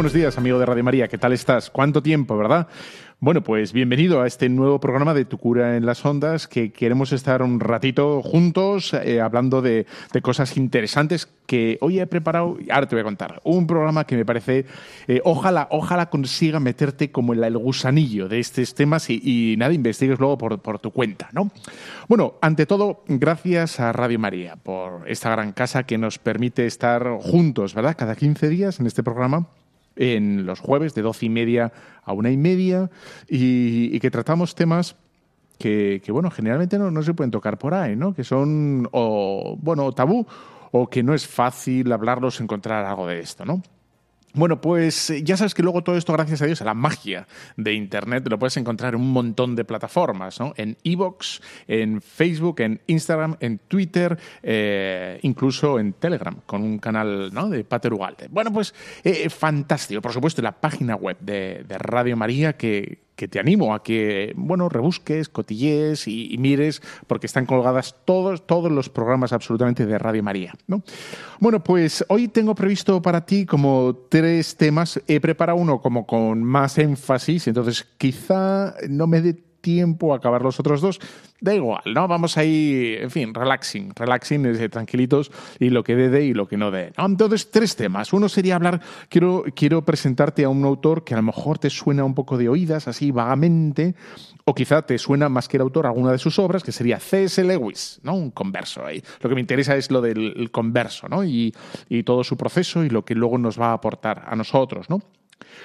[0.00, 1.08] Buenos días, amigo de Radio María.
[1.08, 1.68] ¿Qué tal estás?
[1.68, 2.68] ¿Cuánto tiempo, verdad?
[3.18, 7.12] Bueno, pues bienvenido a este nuevo programa de Tu cura en las ondas, que queremos
[7.12, 9.84] estar un ratito juntos eh, hablando de,
[10.22, 12.56] cosas interesantes que hoy he preparado.
[12.70, 13.42] Ahora te voy a contar.
[13.44, 14.64] Un programa que me parece,
[15.06, 20.18] eh, ojalá, ojalá consiga meterte como el, el gusanillo de estos temas y, nada, investigues
[20.18, 21.50] luego por, por tu cuenta, ¿no?
[22.08, 27.06] Bueno, ante todo, gracias a Radio María por esta gran casa que nos permite estar
[27.20, 27.96] juntos, ¿verdad?
[27.98, 29.46] Cada 15 días en este programa
[30.00, 32.90] en los jueves de doce y media a una y media
[33.28, 34.96] y, que tratamos temas
[35.58, 38.14] que, bueno, generalmente no, no, se pueden tocar por ahí, ¿no?
[38.14, 40.26] Que son, o, bueno, tabú
[40.72, 43.62] o que no es fácil hablarlos, encontrar algo de esto, ¿no?
[44.32, 47.26] Bueno, pues eh, ya sabes que luego todo esto, gracias a Dios, a la magia
[47.56, 50.52] de Internet, lo puedes encontrar en un montón de plataformas, ¿no?
[50.56, 57.30] En Evox, en Facebook, en Instagram, en Twitter, eh, incluso en Telegram, con un canal
[57.32, 57.48] ¿no?
[57.48, 58.28] de Pater Ugalde.
[58.30, 60.00] Bueno, pues eh, fantástico.
[60.00, 64.70] Por supuesto, la página web de Radio María que, que te animo a que, bueno,
[64.70, 70.54] rebusques, cotillees y, mires, porque están colgadas todos, todos los programas absolutamente de Radio María.
[70.66, 70.82] ¿no?
[71.38, 75.02] Bueno, pues hoy tengo previsto para ti como tres temas.
[75.06, 80.42] He preparado uno como con más énfasis, entonces quizá no me dé tiempo a acabar
[80.42, 81.00] los otros dos,
[81.40, 82.06] da igual, ¿no?
[82.08, 86.56] Vamos ahí, en fin, relaxing, relaxing, eh, tranquilitos y lo que dé y lo que
[86.56, 86.92] no dé.
[86.96, 88.12] Entonces, tres temas.
[88.12, 92.04] Uno sería hablar, quiero, quiero presentarte a un autor que a lo mejor te suena
[92.04, 93.94] un poco de oídas, así vagamente,
[94.44, 97.42] o quizá te suena más que el autor alguna de sus obras, que sería C.S.
[97.44, 98.14] Lewis, ¿no?
[98.14, 99.02] Un converso ahí.
[99.20, 101.24] Lo que me interesa es lo del converso, ¿no?
[101.24, 101.54] Y,
[101.88, 105.02] y todo su proceso y lo que luego nos va a aportar a nosotros, ¿no?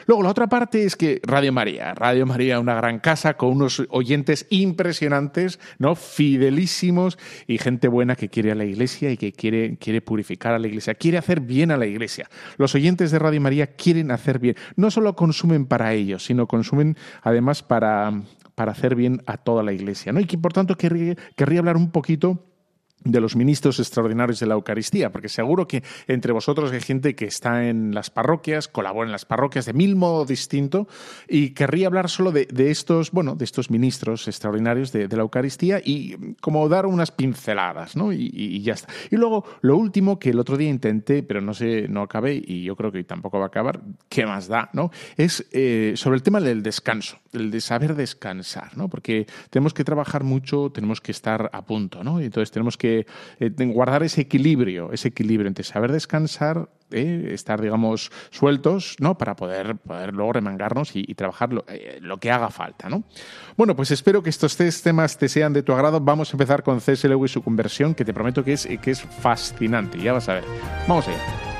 [0.08, 3.84] Luego, la otra parte es que Radio María, Radio María, una gran casa con unos
[3.90, 5.96] oyentes impresionantes, ¿no?
[5.96, 10.60] Fidelísimos y gente buena que quiere a la iglesia y que quiere, quiere purificar a
[10.60, 12.30] la iglesia, quiere hacer bien a la iglesia.
[12.58, 14.56] Los oyentes de Radio María quieren hacer bien.
[14.76, 18.22] No solo consumen para ellos, sino consumen además para,
[18.54, 20.20] para hacer bien a toda la iglesia, ¿no?
[20.20, 22.44] Y que por tanto querría, querría hablar un poquito
[23.06, 27.26] de los ministros extraordinarios de la Eucaristía, porque seguro que entre vosotros hay gente que
[27.26, 30.88] está en las parroquias, colabora en las parroquias de mil modos distintos,
[31.30, 36.36] y querría hablar solo de, estos, bueno, de estos ministros extraordinarios de, la Eucaristía y
[36.42, 38.12] como dar unas pinceladas, ¿no?
[38.12, 38.92] Y, ya está.
[39.12, 42.64] Y luego, lo último que el otro día intenté, pero no sé, no acabé, y
[42.64, 44.92] yo creo que tampoco va a acabar, ¿qué más da, no?
[45.16, 48.90] Es eh, sobre el tema del descanso, el de saber descansar, ¿no?
[48.90, 52.20] Porque tenemos que trabajar mucho, tenemos que estar a punto, ¿no?
[52.20, 52.95] Y entonces tenemos que
[53.40, 59.18] eh, guardar ese equilibrio, ese equilibrio entre saber descansar, eh, estar, digamos, sueltos, ¿no?
[59.18, 63.04] Para poder, poder luego remangarnos y, trabajar eh, lo, que haga falta, ¿no?
[63.58, 66.00] Bueno, pues espero que estos tres temas te sean de tu agrado.
[66.00, 67.08] Vamos a empezar con C.S.
[67.08, 70.00] y su conversión, que te prometo que es, que es fascinante.
[70.00, 70.44] Ya vas a ver.
[70.88, 71.55] Vamos allá.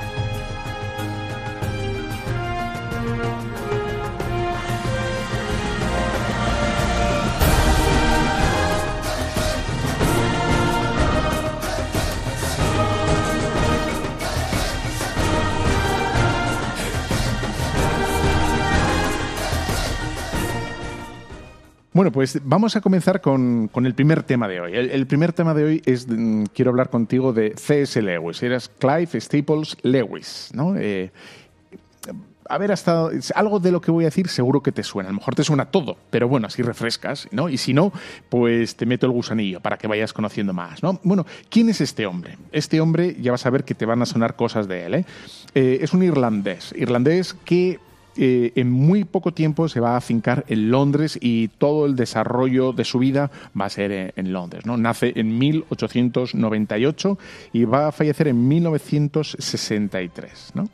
[21.96, 24.72] Bueno, pues vamos a comenzar con, el primer tema de hoy.
[24.74, 28.02] El, primer tema de hoy es, mm, quiero hablar contigo de C.S.
[28.02, 28.42] Lewis.
[28.42, 30.76] Eras Clive Staples Lewis, ¿no?
[30.76, 31.10] Eh,
[32.50, 35.08] a ver, hasta algo de lo que voy a decir seguro que te suena.
[35.08, 37.48] A lo mejor te suena todo, pero bueno, así refrescas, ¿no?
[37.48, 37.94] Y si no,
[38.28, 41.00] pues te meto el gusanillo para que vayas conociendo más, ¿no?
[41.02, 42.36] Bueno, ¿quién es este hombre?
[42.52, 45.06] Este hombre, ya vas a ver que te van a sonar cosas de él, ¿eh?
[45.54, 47.80] eh es un irlandés, irlandés que
[48.18, 52.72] eh, en muy poco tiempo se va a afincar en Londres y todo el desarrollo
[52.72, 54.66] de su vida va a ser en, Londres.
[54.66, 54.76] ¿no?
[54.76, 57.18] Nace en 1898
[57.52, 60.52] y va a fallecer en 1963.
[60.54, 60.68] ¿no?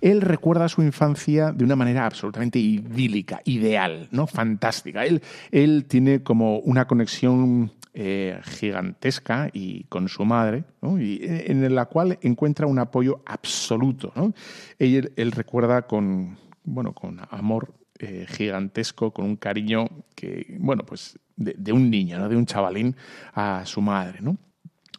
[0.00, 4.26] Él recuerda su infancia de una manera absolutamente idílica, ideal, ¿no?
[4.26, 5.04] fantástica.
[5.04, 10.64] Él, él tiene como una conexión eh, gigantesca y con su madre,
[10.98, 14.12] y, eh, en la cual encuentra un apoyo absoluto.
[14.78, 16.36] Él, él, recuerda con,
[16.66, 22.28] bueno, con amor eh, gigantesco, con un cariño que, bueno, pues de, un niño, ¿no?
[22.28, 22.96] de un chavalín
[23.32, 24.36] a su madre, ¿no?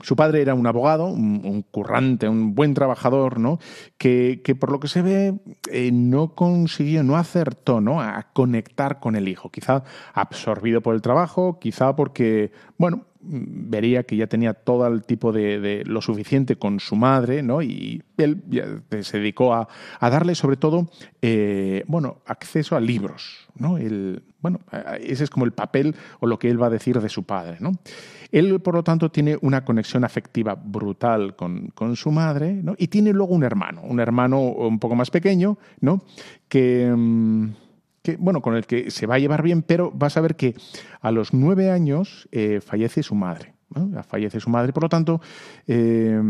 [0.02, 3.60] su padre era un abogado, un, currante, un buen trabajador, ¿no?
[3.98, 5.40] Que, por lo que se ve
[5.72, 8.00] eh, no consiguió, no acertó, ¿no?
[8.02, 9.50] A conectar con el hijo.
[9.50, 9.84] Quizá
[10.14, 15.84] absorbido por el trabajo, quizá porque, bueno, vería que ya tenía todo el tipo de,
[15.86, 17.62] lo suficiente con su madre, ¿no?
[17.62, 18.44] Y él
[19.02, 19.68] se dedicó a,
[20.00, 20.90] darle sobre todo,
[21.22, 23.78] eh, bueno, acceso a libros, ¿no?
[23.78, 24.60] El, bueno,
[25.02, 27.58] ese es como el papel o lo que él va a decir de su padre,
[27.60, 27.74] ¿no?
[28.32, 32.76] Él, por lo tanto, tiene una conexión afectiva brutal con, su madre, ¿no?
[32.78, 36.04] Y tiene luego un hermano, un hermano un poco más pequeño, ¿no?
[36.48, 36.94] Que...
[38.16, 40.56] Bueno, con el que se va a llevar bien, pero vas a ver que
[41.02, 43.54] a los nueve años eh, fallece su madre.
[44.08, 45.20] Fallece su madre, por lo tanto,
[45.68, 46.22] eh,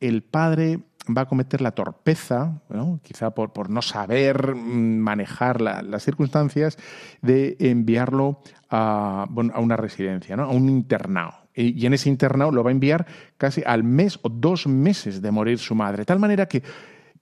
[0.00, 2.60] el padre va a cometer la torpeza,
[3.02, 6.76] quizá por, no saber mm, manejar las circunstancias,
[7.22, 8.40] de enviarlo
[8.70, 10.44] a, a una residencia, ¿no?
[10.44, 11.34] a un internado.
[11.54, 13.06] Y en ese internado lo va a enviar
[13.36, 15.98] casi al mes o dos meses de morir su madre.
[15.98, 16.62] De tal manera que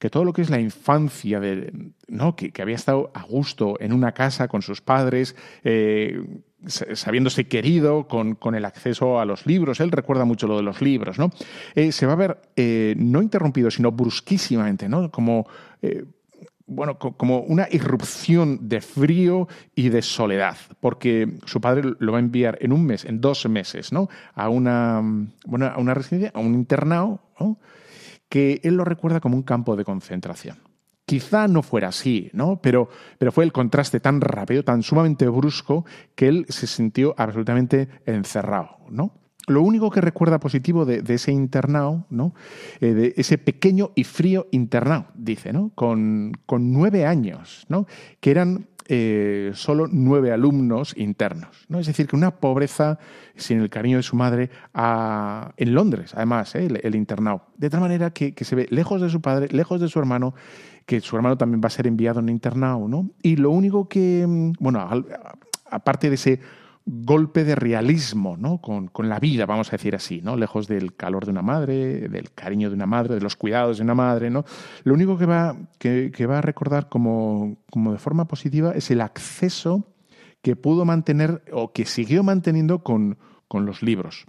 [0.00, 2.34] que todo lo que es la infancia, de, ¿no?
[2.34, 6.24] que, había estado a gusto en una casa con sus padres, eh,
[6.66, 10.80] sabiéndose querido con, con, el acceso a los libros, él recuerda mucho lo de los
[10.80, 11.30] libros, ¿no?
[11.74, 15.10] Eh, se va a ver eh, no interrumpido, sino brusquísimamente, ¿no?
[15.10, 15.46] como
[16.66, 22.20] bueno, como una irrupción de frío y de soledad, porque su padre lo va a
[22.20, 24.08] enviar en un mes, en dos meses, ¿no?
[24.34, 25.02] A una,
[25.46, 27.58] bueno, a una residencia, a un internado, ¿no?
[28.30, 30.56] Que él lo recuerda como un campo de concentración.
[31.04, 32.60] Quizá no fuera así, ¿no?
[32.62, 32.88] Pero,
[33.18, 35.84] pero fue el contraste tan rápido, tan sumamente brusco,
[36.14, 39.12] que él se sintió absolutamente encerrado, ¿no?
[39.48, 42.34] Lo único que recuerda positivo de, ese internado, ¿no?
[42.80, 45.72] Eh, de ese pequeño y frío internado, dice, ¿no?
[45.74, 47.86] Con, con nueve años, ¿no?
[48.20, 51.64] Que eran eh, solo nueve alumnos internos.
[51.68, 51.78] ¿no?
[51.78, 52.98] Es decir, que una pobreza
[53.36, 56.66] sin el cariño de su madre en Londres, además, ¿eh?
[56.82, 57.42] el, internado.
[57.56, 60.34] De tal manera que, se ve lejos de su padre, lejos de su hermano,
[60.86, 62.88] que su hermano también va a ser enviado en internado.
[62.88, 63.08] ¿no?
[63.22, 64.80] Y lo único que, mm, bueno,
[65.70, 66.40] aparte de ese
[66.86, 68.60] golpe de realismo ¿no?
[68.60, 70.36] con, la vida, vamos a decir así, ¿no?
[70.36, 73.84] lejos del calor de una madre, del cariño de una madre, de los cuidados de
[73.84, 74.30] una madre.
[74.30, 74.44] ¿no?
[74.84, 79.00] Lo único que va, que, va a recordar como, como, de forma positiva es el
[79.00, 79.86] acceso
[80.42, 84.26] que pudo mantener o que siguió manteniendo con, con los libros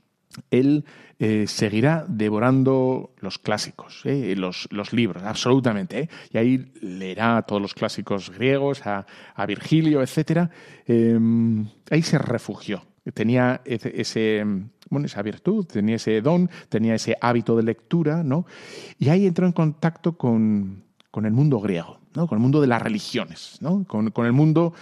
[0.50, 0.86] él
[1.20, 6.00] eh, seguirá devorando los clásicos, eh, los, libros, absolutamente.
[6.00, 6.10] Eh.
[6.32, 9.06] Y ahí leerá todos los clásicos griegos, a,
[9.46, 10.50] Virgilio, etc.
[10.86, 12.84] Em, ahí se refugió.
[13.14, 18.46] Tenía esa virtud, tenía ese don, tenía ese hábito de lectura, ¿no?
[19.00, 20.84] Y ahí entró en contacto con,
[21.16, 22.28] el mundo griego, ¿no?
[22.28, 23.86] con el mundo de las religiones, ¿no?
[23.86, 24.74] con, el mundo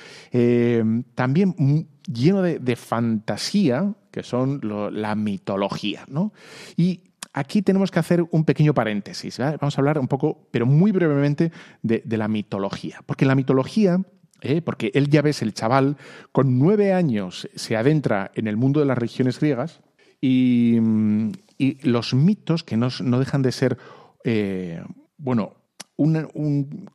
[1.15, 3.93] también lleno de fantasía,
[4.24, 4.62] son
[4.92, 6.06] la mitología.
[6.07, 6.33] ¿no?
[6.75, 7.01] Y
[7.33, 9.38] aquí tenemos que hacer un pequeño paréntesis.
[9.38, 11.51] Vamos a hablar un poco, pero muy brevemente,
[11.81, 13.01] de, la mitología.
[13.06, 14.01] Porque la mitología
[14.42, 14.62] ¿eh?
[14.62, 15.98] porque él ya ves, el chaval,
[16.31, 19.81] con nueve años se adentra en el mundo de las religiones griegas
[20.21, 20.77] y,
[21.81, 22.89] los mitos, que no,
[23.19, 23.77] dejan de ser,
[24.24, 24.81] eh,
[25.18, 25.58] bueno,
[25.99, 26.27] una,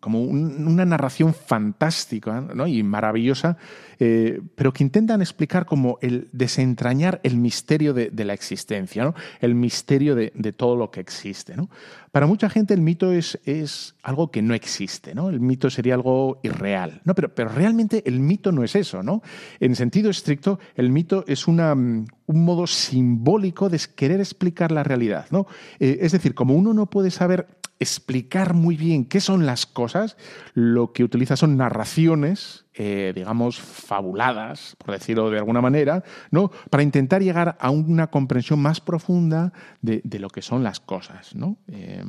[0.01, 3.59] como una narración fantástica y maravillosa,
[4.01, 9.15] eh, pero que intentan explicar como el desentrañar el misterio de, la existencia, ¿no?
[9.41, 11.55] el misterio de, todo lo que existe.
[11.55, 11.69] ¿no?
[12.13, 15.29] Para mucha gente el mito es, es algo que no existe, ¿no?
[15.29, 17.15] el mito sería algo irreal, ¿no?
[17.15, 19.03] pero, pero realmente el mito no es eso.
[19.03, 19.23] ¿no?
[19.61, 25.27] En sentido estricto, el mito es una, un modo simbólico de querer explicar la realidad.
[25.31, 25.47] ¿no?
[25.79, 27.47] Eh, es decir, como uno no puede saber
[27.79, 30.17] explicar muy bien qué son las cosas,
[30.55, 36.51] lo que utiliza son narraciones, eh, digamos, fabuladas, por decirlo de alguna manera, ¿no?
[36.71, 39.53] para intentar llegar a una comprensión más profunda
[39.83, 41.35] de, lo que son las cosas.
[41.35, 41.59] ¿no?
[41.69, 42.05] Eh,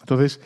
[0.00, 0.40] entonces,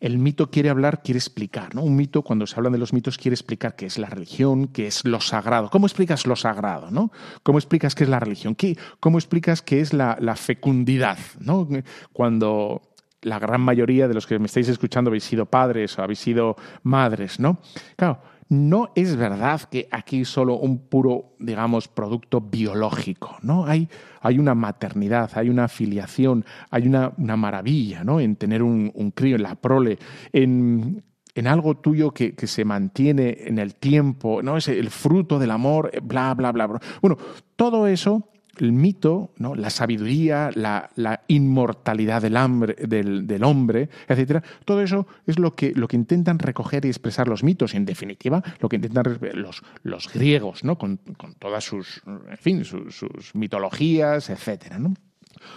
[0.00, 1.74] el mito quiere hablar, quiere explicar.
[1.74, 1.82] ¿no?
[1.82, 4.86] Un mito, cuando se habla de los mitos, quiere explicar qué es la religión, qué
[4.86, 5.68] es lo sagrado.
[5.70, 6.90] ¿Cómo explicas lo sagrado?
[6.90, 7.12] ¿no?
[7.42, 8.54] ¿Cómo explicas qué es la religión?
[8.54, 11.18] ¿Qué, ¿Cómo explicas qué es la, la fecundidad?
[11.38, 11.68] ¿no?
[12.12, 12.89] Cuando
[13.22, 16.56] la gran mayoría de los que me estáis escuchando habéis sido padres o habéis sido
[16.82, 17.58] madres, ¿no?
[17.96, 23.64] Claro, no es verdad que aquí solo un puro, digamos, producto biológico, ¿no?
[23.64, 23.88] Hay,
[24.20, 28.18] hay una maternidad, hay una filiación, hay una, maravilla, ¿no?
[28.18, 29.98] En tener un, crío, en la prole,
[30.32, 31.04] en,
[31.46, 34.56] algo tuyo que, que, se mantiene en el tiempo, ¿no?
[34.56, 36.50] Es el fruto del amor, bla, bla.
[36.50, 36.80] bla.
[37.00, 37.18] Bueno,
[37.54, 39.54] todo eso el mito, ¿no?
[39.54, 40.90] la sabiduría, la,
[41.28, 44.44] inmortalidad del, hambre, del, hombre, etc.
[44.64, 48.42] Todo eso es lo que, lo que intentan recoger y expresar los mitos, en definitiva,
[48.60, 50.78] lo que intentan los, los griegos, ¿no?
[50.78, 50.98] con,
[51.38, 54.74] todas sus, en fin, sus, mitologías, etc.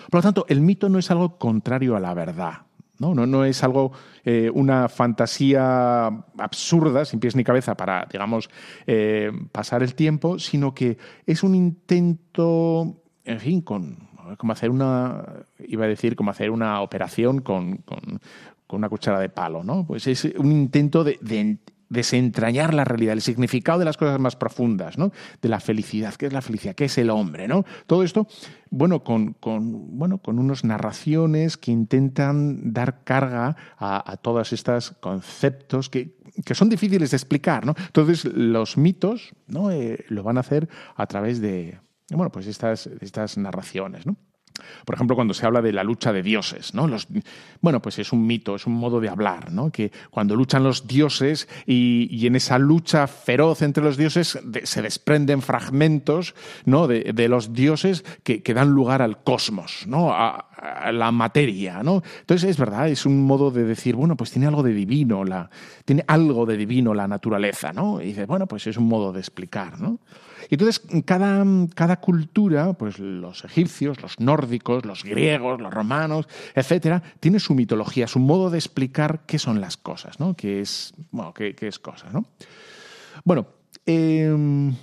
[0.10, 2.62] Por lo tanto, el mito no es algo contrario a la verdad.
[3.00, 3.92] No, no, no es algo,
[4.24, 6.08] eh, una fantasía
[6.38, 8.50] absurda, sin pies ni cabeza, para, digamos,
[8.86, 13.98] eh, pasar el tiempo, sino que es un intento, en fin, con,
[14.38, 18.22] como hacer una, iba a decir, como hacer una operación con, con,
[18.70, 19.86] una cuchara de palo, ¿no?
[19.86, 21.60] Pues es un intento de, de,
[21.94, 25.12] desentrañar la realidad, el significado de las cosas más profundas, ¿no?
[25.42, 26.76] De la felicidad, ¿qué es la felicidad?
[26.76, 27.48] ¿Qué es el hombre?
[27.48, 27.64] ¿no?
[27.88, 28.28] Todo esto,
[28.70, 35.90] bueno, con, con bueno, con unas narraciones que intentan dar carga a, todos estos conceptos
[35.90, 37.76] que, que, son difíciles de explicar, ¿no?
[37.78, 39.72] Entonces, los mitos, ¿no?
[39.72, 44.18] Eh, lo van a hacer a través de, bueno, pues estas, estas narraciones, ¿no?
[44.86, 46.88] Por ejemplo, cuando se habla de la lucha de dioses, ¿no?
[46.88, 47.08] Los,
[47.62, 49.72] bueno, pues es un mito, es un modo de hablar, ¿no?
[49.72, 55.42] Que cuando luchan los dioses y, en esa lucha feroz entre los dioses se desprenden
[55.42, 56.88] fragmentos, ¿no?
[56.88, 60.12] De, los dioses que, dan lugar al cosmos, ¿no?
[60.12, 60.50] A,
[60.94, 62.04] la materia, ¿no?
[62.22, 65.50] Entonces es verdad, es un modo de decir, bueno, pues tiene algo de divino, la,
[65.84, 68.02] tiene algo de divino la naturaleza, ¿no?
[68.02, 70.00] Y dice, bueno, pues es un modo de explicar, ¿no?
[70.50, 71.46] Y entonces, cada,
[71.76, 78.08] cada cultura, pues los egipcios, los nórdicos, los griegos, los romanos, etcétera, tiene su mitología,
[78.08, 80.36] su modo de explicar qué son las cosas, ¿no?
[80.36, 82.26] Qué es, bueno, qué, es cosa, ¿no?
[83.24, 83.48] Bueno,
[83.86, 84.74] em,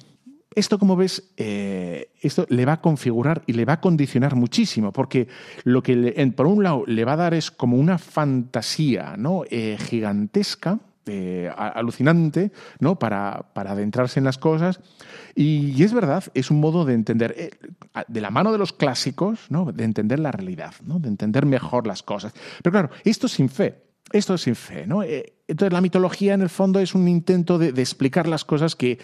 [0.55, 4.93] esto, como ves, eh, esto le va a configurar y le va a condicionar muchísimo,
[4.93, 5.29] porque
[5.65, 9.45] lo que, por un lado, le va a dar es como una fantasía ¿no?
[9.49, 10.81] Eh, gigantesca,
[11.57, 12.99] alucinante, ¿no?
[12.99, 14.81] Para, para, adentrarse en las cosas.
[15.35, 17.51] Y, es verdad, es un modo de entender, eh,
[18.07, 19.73] de la mano de los clásicos, ¿no?
[19.73, 20.99] De entender la realidad, ¿no?
[20.99, 22.33] De entender mejor las cosas.
[22.63, 23.83] Pero claro, esto sin fe.
[24.13, 25.05] Esto es sin fe, ¿no?
[25.05, 28.99] Eh, entonces la mitología en el fondo es un intento de, explicar las cosas que,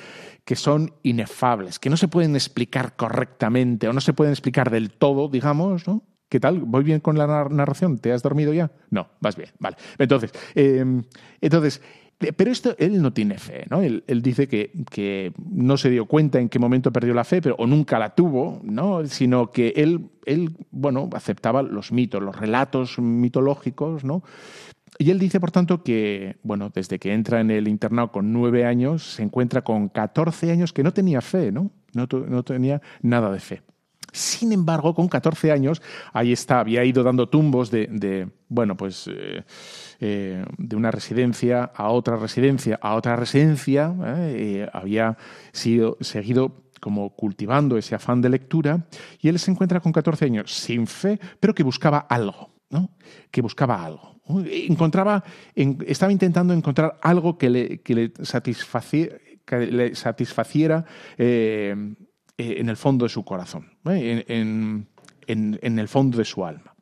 [0.45, 4.91] que, son inefables, que no se pueden explicar correctamente o no se pueden explicar del
[4.91, 6.03] todo, digamos, ¿no?
[6.29, 6.61] ¿Qué tal?
[6.61, 7.99] ¿Voy bien con la narración?
[7.99, 8.73] ¿Te has dormido ya?
[8.91, 9.77] No, vas bien, vale.
[9.99, 11.03] Entonces, em,
[11.41, 11.81] entonces
[12.19, 13.83] pero esto él no tiene fe, ¿no?
[13.83, 17.57] Él, dice que, que, no se dio cuenta en qué momento perdió la fe, pero,
[17.57, 19.05] o nunca la tuvo, ¿no?
[19.07, 24.23] Sino que él, él, bueno, aceptaba los mitos, los relatos mitológicos, ¿no?
[24.99, 28.65] Y él dice, por tanto, que, bueno, desde que entra en el internado con nueve
[28.65, 31.71] años, se encuentra con catorce años que no tenía fe, ¿no?
[31.93, 33.63] No, no tenía nada de fe.
[34.17, 35.83] Sin embargo, con 14 años,
[36.15, 39.45] ahí está, había ido dando tumbos de, bueno, pues eh,
[40.01, 44.67] eh, de una residencia a otra residencia a otra residencia, ¿eh?
[44.73, 45.19] había
[45.53, 48.87] sido seguido como cultivando ese afán de lectura,
[49.21, 52.97] y él se encuentra con 14 años sin fe, pero que buscaba algo, ¿no?
[53.31, 54.17] Que buscaba algo.
[54.47, 55.23] Encontraba,
[55.55, 58.13] estaba intentando encontrar algo que le, que le,
[59.45, 60.87] que le satisfaciera
[62.39, 64.25] en el fondo de su corazón, ¿eh?
[64.29, 64.89] en,
[65.27, 66.75] el fondo de su alma.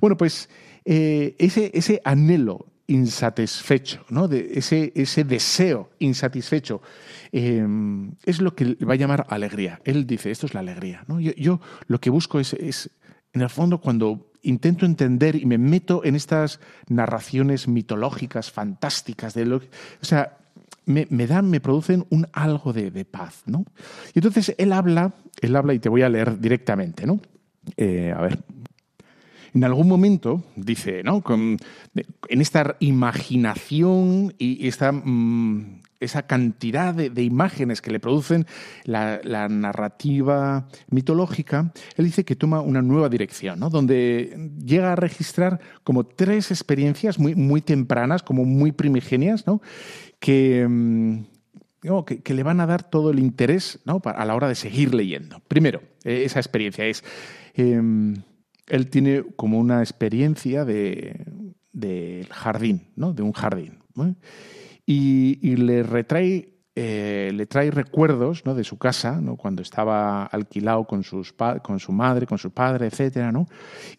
[0.00, 0.48] Bueno, pues
[0.84, 4.24] eh, ese, ese anhelo insatisfecho, ¿no?
[4.26, 6.82] ese, ese deseo insatisfecho,
[7.30, 9.80] es lo que va a llamar alegría.
[9.84, 11.04] Él dice, esto es la alegría.
[11.06, 11.20] ¿no?
[11.20, 12.90] Yo, lo que busco es, es,
[13.32, 19.44] en el fondo, cuando intento entender y me meto en estas narraciones mitológicas, fantásticas, de
[19.44, 19.62] lo, o
[20.04, 20.38] sea,
[20.86, 23.64] me, dan, me producen un algo de, paz, ¿no?
[24.14, 27.20] Y entonces él habla, él habla y te voy a leer directamente, ¿no?
[27.76, 28.38] Eh, a ver.
[29.52, 31.22] En algún momento, dice, ¿no?
[31.22, 31.56] Con,
[32.28, 38.46] en esta imaginación y esta, mm, esa cantidad de, imágenes que le producen
[38.84, 43.68] la, narrativa mitológica, él dice que toma una nueva dirección, ¿no?
[43.68, 49.60] donde llega a registrar como tres experiencias muy, muy tempranas, como muy primigenias, ¿no?
[50.26, 51.20] Mm,
[52.06, 54.00] que, que, le van a dar todo el interés ¿no?
[54.04, 55.40] a la hora de seguir leyendo.
[55.48, 57.04] Primero, eh, esa experiencia es,
[57.54, 58.16] em,
[58.66, 63.12] él tiene como una experiencia del de jardín, ¿no?
[63.12, 63.78] de un jardín,
[64.92, 68.54] y, le retrae eh, le trae recuerdos ¿no?
[68.54, 69.36] de su casa, ¿no?
[69.36, 73.30] cuando estaba alquilado con, sus con su madre, con su padre, etc.
[73.32, 73.46] ¿no?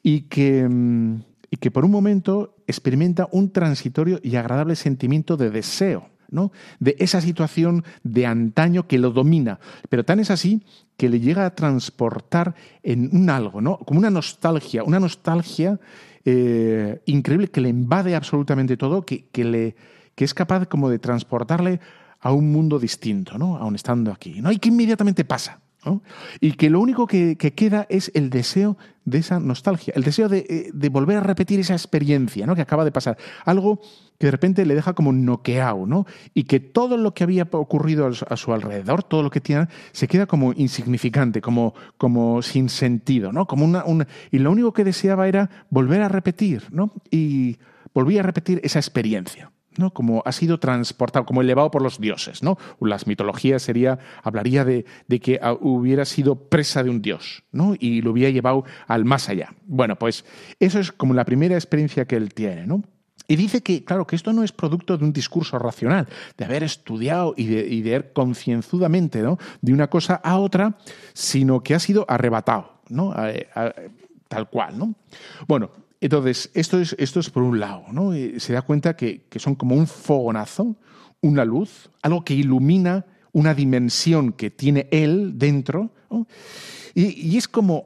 [0.01, 5.49] Y, que, mm, y que por un momento experimenta un transitorio y agradable sentimiento de
[5.49, 6.11] deseo
[6.79, 9.59] de esa situación de antaño que lo domina.
[9.89, 10.63] Pero tan es así
[10.97, 13.77] que le llega a transportar en un algo, ¿no?
[13.79, 15.79] como una nostalgia, una nostalgia
[16.23, 19.75] eh, increíble que le invade absolutamente todo, que, le,
[20.21, 21.79] que es capaz como de transportarle
[22.19, 23.57] a un mundo distinto, ¿no?
[23.57, 24.39] aun estando aquí.
[24.39, 24.51] ¿no?
[24.51, 25.61] ¿Y qué inmediatamente pasa?
[26.39, 30.69] Y que lo único que, queda es el deseo de esa nostalgia, el deseo de,
[30.71, 32.53] de, volver a repetir esa experiencia ¿no?
[32.53, 33.17] que acaba de pasar.
[33.45, 33.81] Algo
[34.19, 36.05] que de repente le deja como noqueado, ¿no?
[36.35, 40.07] Y que todo lo que había ocurrido a su alrededor, todo lo que tiene, se
[40.07, 43.47] queda como insignificante, como, como sin sentido, ¿no?
[43.47, 46.93] Como una, una, y lo único que deseaba era volver a repetir, ¿no?
[47.09, 47.57] Y
[47.91, 49.51] volvía a repetir esa experiencia.
[49.77, 49.91] ¿No?
[49.91, 52.43] como ha sido transportado, como elevado por los dioses.
[52.43, 52.57] ¿no?
[52.79, 54.85] Las mitologías sería, hablaría de,
[55.21, 57.75] que hubiera sido presa de un dios ¿no?
[57.79, 59.53] y lo hubiera llevado al más allá.
[59.65, 60.25] Bueno, pues
[60.59, 62.65] eso es como la primera experiencia que él tiene.
[62.65, 62.83] ¿no?
[63.27, 66.63] Y dice que, claro, que esto no es producto de un discurso racional, de haber
[66.63, 69.37] estudiado y de, ir concienzudamente ¿no?
[69.61, 70.77] de una cosa a otra,
[71.13, 73.13] sino que ha sido arrebatado, ¿no?
[74.27, 74.77] tal cual.
[74.77, 74.95] ¿no?
[75.47, 78.13] Bueno, entonces, esto es, esto es por un lado, ¿no?
[78.13, 80.75] Eh, se da cuenta que, son como un fogonazo,
[81.21, 85.91] una luz, algo que ilumina una dimensión que tiene él dentro.
[86.93, 87.85] Y, es como,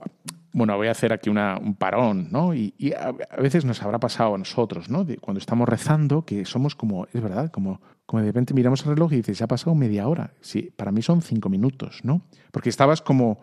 [0.54, 2.56] bueno, voy a hacer aquí un parón, ¿no?
[2.56, 5.06] Y, a, veces nos habrá pasado a nosotros, ¿no?
[5.20, 9.12] cuando estamos rezando, que somos como, es verdad, como, como de repente miramos el reloj
[9.12, 10.34] y dices, ya ha pasado media hora.
[10.40, 12.22] Sí, para mí son cinco minutos, ¿no?
[12.52, 13.40] Porque estabas como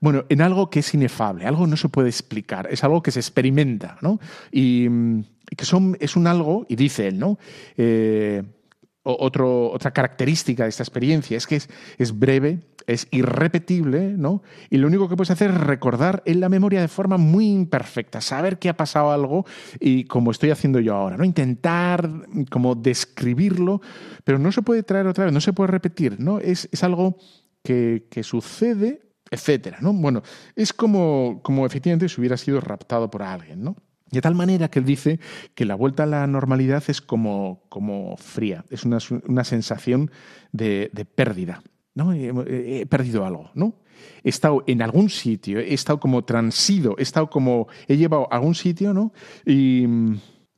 [0.00, 3.20] bueno, en algo que es inefable, algo no se puede explicar, es algo que se
[3.20, 4.18] experimenta, ¿no?
[4.50, 4.88] Y,
[5.56, 7.38] que son, es un algo, y dice él, ¿no?
[7.76, 8.42] Eh,
[9.02, 14.42] otra característica de esta experiencia es que es, es, breve, es irrepetible, ¿no?
[14.70, 18.20] Y lo único que puedes hacer es recordar en la memoria de forma muy imperfecta,
[18.20, 19.44] saber que ha pasado algo
[19.80, 21.24] y como estoy haciendo yo ahora, ¿no?
[21.24, 22.08] Intentar
[22.50, 23.80] como describirlo,
[24.24, 26.38] pero no se puede traer otra vez, no se puede repetir, ¿no?
[26.38, 27.16] Es, es algo
[27.62, 29.92] que, que sucede etcétera, ¿no?
[29.92, 30.22] Bueno,
[30.56, 33.76] es como, como efectivamente si hubiera sido raptado por alguien, ¿no?
[34.10, 35.20] De tal manera que él dice
[35.54, 40.10] que la vuelta a la normalidad es como, como fría, es una, una sensación
[40.50, 41.62] de, de, pérdida.
[41.94, 42.12] ¿no?
[42.12, 43.74] He, perdido algo, ¿no?
[44.24, 48.36] He estado en algún sitio, he estado como transido, he estado como, he llevado a
[48.36, 49.12] algún sitio, ¿no?
[49.44, 49.86] Y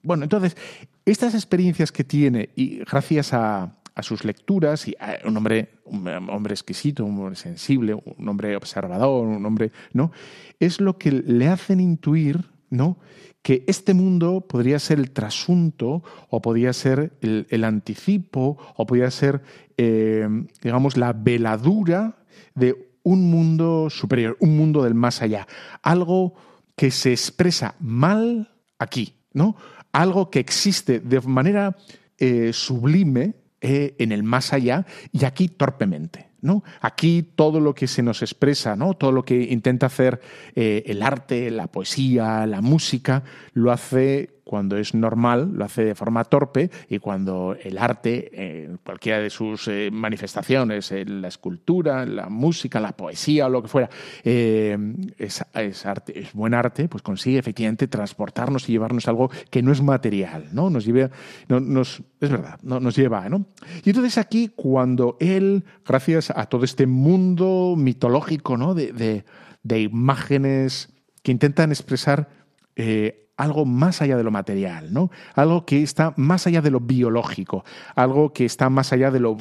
[0.02, 0.56] bueno, entonces,
[1.04, 6.54] estas experiencias que tiene, y gracias a, a sus lecturas y un hombre, un hombre
[6.54, 10.12] exquisito, un hombre sensible, un hombre observador, un hombre, ¿no?
[10.60, 12.98] Es lo que le hacen intuir, ¿no?
[13.42, 19.42] Que este mundo podría ser el trasunto o podría ser el, anticipo o podría ser,
[19.76, 20.28] eh,
[20.62, 22.16] digamos, la veladura
[22.54, 25.46] de un mundo superior, un mundo del más allá.
[25.82, 26.34] Algo
[26.76, 29.56] que se expresa mal aquí, ¿no?
[29.92, 31.76] Algo que existe de manera
[32.18, 36.32] eh, sublime, eh, en el más allá y aquí torpemente.
[36.42, 36.64] ¿no?
[36.80, 38.94] Aquí todo lo que se nos expresa, ¿no?
[38.94, 40.20] todo lo que intenta hacer
[40.56, 43.22] eh, el arte, la poesía, la música,
[43.54, 48.76] lo hace cuando es normal, lo hace de forma torpe y cuando el arte, en
[48.76, 53.88] cualquiera de sus eh, manifestaciones, la escultura, la música, la poesía o lo que fuera,
[54.24, 54.76] eh,
[55.16, 59.80] es, arte, es buen arte, pues consigue efectivamente transportarnos y llevarnos algo que no es
[59.80, 60.68] material, ¿no?
[60.68, 61.08] Nos lleva,
[61.48, 63.46] nos, es verdad, no, nos lleva, ¿no?
[63.82, 68.74] Y entonces aquí, cuando él, gracias a todo este mundo mitológico, ¿no?
[68.74, 69.24] De,
[69.64, 72.28] imágenes que intentan expresar
[72.76, 75.10] eh, algo más allá de lo material, ¿no?
[75.34, 77.64] Algo que está más allá de lo biológico,
[77.96, 79.36] algo que está más allá de lo,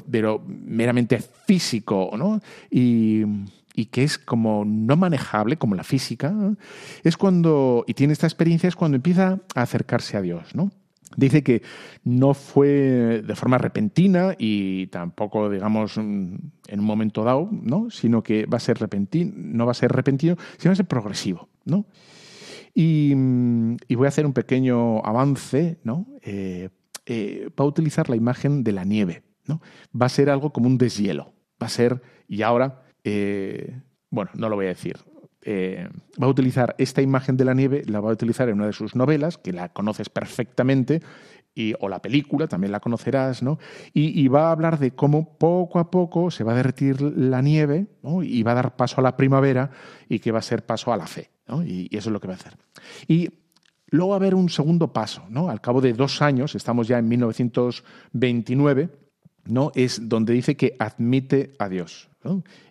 [0.47, 2.41] meramente físico, ¿no?
[2.71, 3.25] Y,
[3.91, 6.33] que es como no manejable, como la física,
[7.03, 10.71] es cuando, y tiene esta experiencia, es cuando empieza a acercarse a Dios, ¿no?
[11.17, 11.61] Dice que
[12.03, 17.89] no fue de forma repentina y tampoco, digamos, en un momento dado, ¿no?
[17.89, 20.87] Sino que va a ser repentino, no va a ser repentino, sino va a ser
[20.87, 21.85] progresivo, ¿no?
[22.75, 26.07] Mm, y, voy a hacer un pequeño avance, ¿no?
[26.21, 26.69] Eh,
[27.05, 29.61] eh, va a utilizar la imagen de la nieve, ¿no?
[29.99, 31.33] Va a ser algo como un deshielo.
[31.61, 34.97] Va a ser, y ahora, eh, bueno, no lo voy a decir.
[36.21, 38.73] va a utilizar esta imagen de la nieve, la va a utilizar en una de
[38.73, 41.01] sus novelas, que la conoces perfectamente,
[41.53, 43.59] y, o la película, también la conocerás, ¿no?
[43.93, 47.87] Y, va a hablar de cómo poco a poco se va a derretir la nieve
[48.03, 48.23] ¿no?
[48.23, 49.71] y va a dar paso a la primavera
[50.07, 51.29] y que va a ser paso a la fe.
[51.65, 52.57] Y, eso es lo que va a hacer.
[53.07, 53.29] Y
[53.87, 55.49] luego va a haber un segundo paso, ¿no?
[55.49, 58.89] Al cabo de dos años, estamos ya en 1929,
[59.45, 59.71] ¿no?
[59.75, 62.09] Es donde dice que admite a Dios,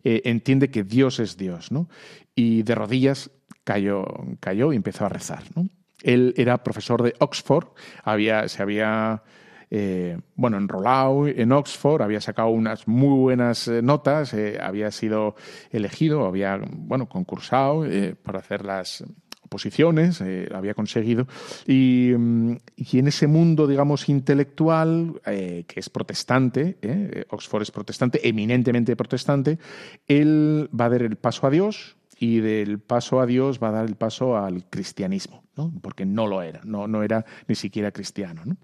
[0.04, 1.88] eh, entiende que Dios es Dios, ¿no?
[2.34, 3.30] Y de rodillas
[3.64, 4.06] cayó,
[4.40, 5.68] cayó y empezó a rezar, ¿no?
[6.02, 7.68] Él era profesor de Oxford,
[8.04, 9.22] había, se había
[9.70, 15.36] eh, bueno, enrolado en Oxford, había sacado unas muy buenas eh, notas, eh, había sido
[15.70, 17.84] elegido, había, bueno, concursado
[18.22, 19.04] para hacer las
[19.42, 21.26] oposiciones, eh, había conseguido,
[21.66, 28.96] y, mm, y, en ese mundo, digamos, intelectual, que es protestante, Oxford es protestante, eminentemente
[28.96, 29.58] protestante,
[30.06, 33.72] él va a dar el paso a Dios y del paso a Dios va a
[33.72, 35.72] dar el paso al cristianismo, ¿no?
[35.80, 38.42] porque no lo era, no, no era ni siquiera cristiano.
[38.44, 38.56] ¿no?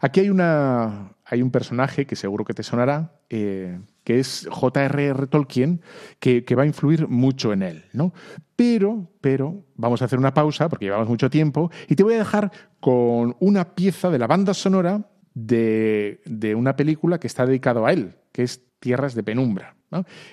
[0.00, 5.26] Aquí hay, una, hay un personaje que seguro que te sonará, eh, que es J.R.R.
[5.26, 5.80] Tolkien,
[6.20, 7.84] que, va a influir mucho en él.
[7.92, 8.12] ¿no?
[8.54, 12.18] Pero, pero, vamos a hacer una pausa porque llevamos mucho tiempo y te voy a
[12.18, 17.86] dejar con una pieza de la banda sonora de, de una película que está dedicado
[17.86, 19.76] a él, que es Tierras de Penumbra.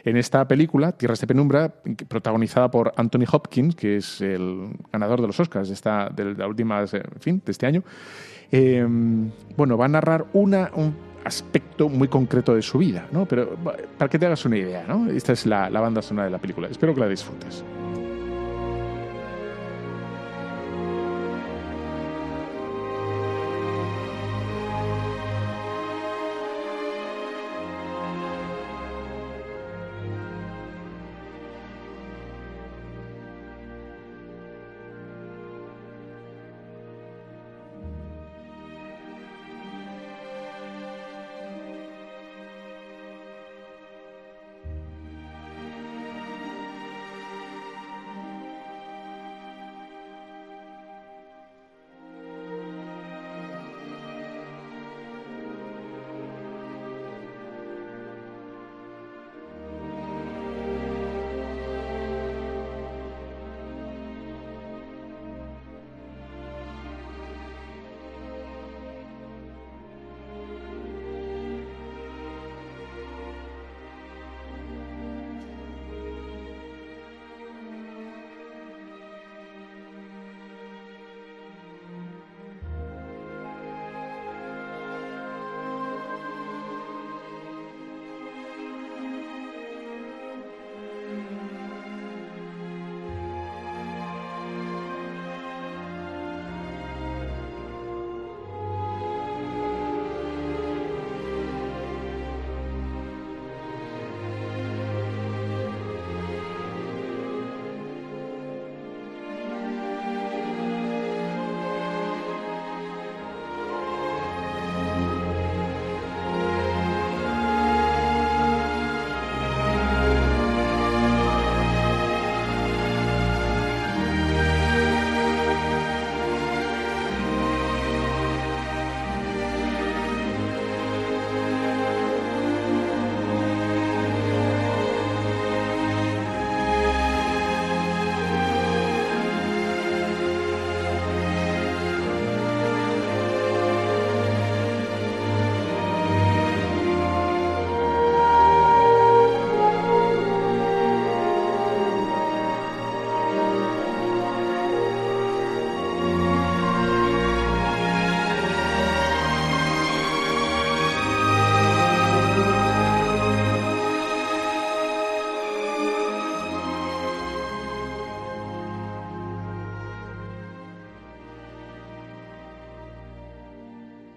[0.04, 1.73] En esta película, Tierras de Penumbra,
[2.08, 6.86] protagonizada por Anthony Hopkins, que es el ganador de los Oscars esta, de la última,
[7.19, 7.84] fin, de este año,
[8.51, 8.86] eh,
[9.58, 13.25] bueno, va a narrar una, un aspecto muy concreto de su vida, ¿no?
[13.25, 13.56] Pero
[13.97, 15.10] para que te hagas una idea, ¿no?
[15.10, 16.67] Esta es la banda sonora de la película.
[16.67, 17.63] Espero que la disfrutes.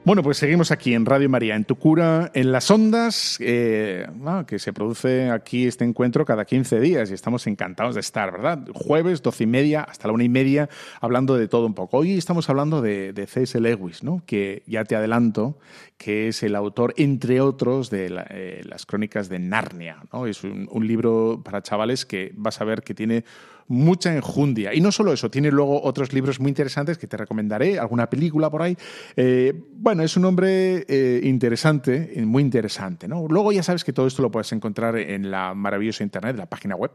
[0.07, 4.07] Bueno, pues seguimos aquí en Radio María, en Tu Cura, en las ondas, eh,
[4.47, 8.69] que se produce aquí este encuentro cada 15 días y estamos encantados de estar, ¿verdad?
[8.73, 10.69] Jueves, doce y media, hasta la una y media,
[11.01, 11.97] hablando de todo un poco.
[11.97, 13.59] Hoy estamos hablando de, de C.S.
[13.59, 14.23] Lewis, ¿no?
[14.27, 15.59] Que ya te adelanto
[15.99, 20.29] que es el autor, entre otros, de eh, las crónicas de Narnia, ¿no?
[20.29, 23.25] Es un, un libro para chavales que vas a ver que tiene
[23.69, 24.75] mucha enjundia.
[24.75, 28.51] Y no solo eso, tiene luego otros libros muy interesantes que te recomendaré, alguna película
[28.51, 28.77] por ahí.
[29.17, 33.09] Eh, bueno, es un hombre eh, interesante, muy interesante.
[33.09, 33.27] ¿no?
[33.29, 36.77] Luego ya sabes que todo esto lo puedes encontrar en la maravillosa internet, la página
[36.77, 36.93] web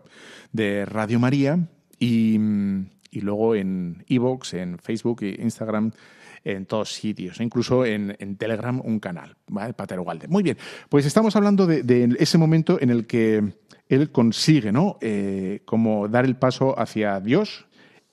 [0.52, 1.68] de Radio María
[2.00, 2.40] y,
[3.12, 5.92] y luego en Evox, en Facebook e Instagram
[6.44, 9.74] en todos sitios, incluso en, Telegram un canal, ¿vale?
[9.74, 10.28] Pater Ugalde.
[10.28, 10.58] Muy bien,
[10.90, 13.54] pues estamos hablando de, ese momento en el que
[13.90, 14.98] él consigue, ¿no?
[15.02, 17.66] Eh, como dar el paso hacia Dios.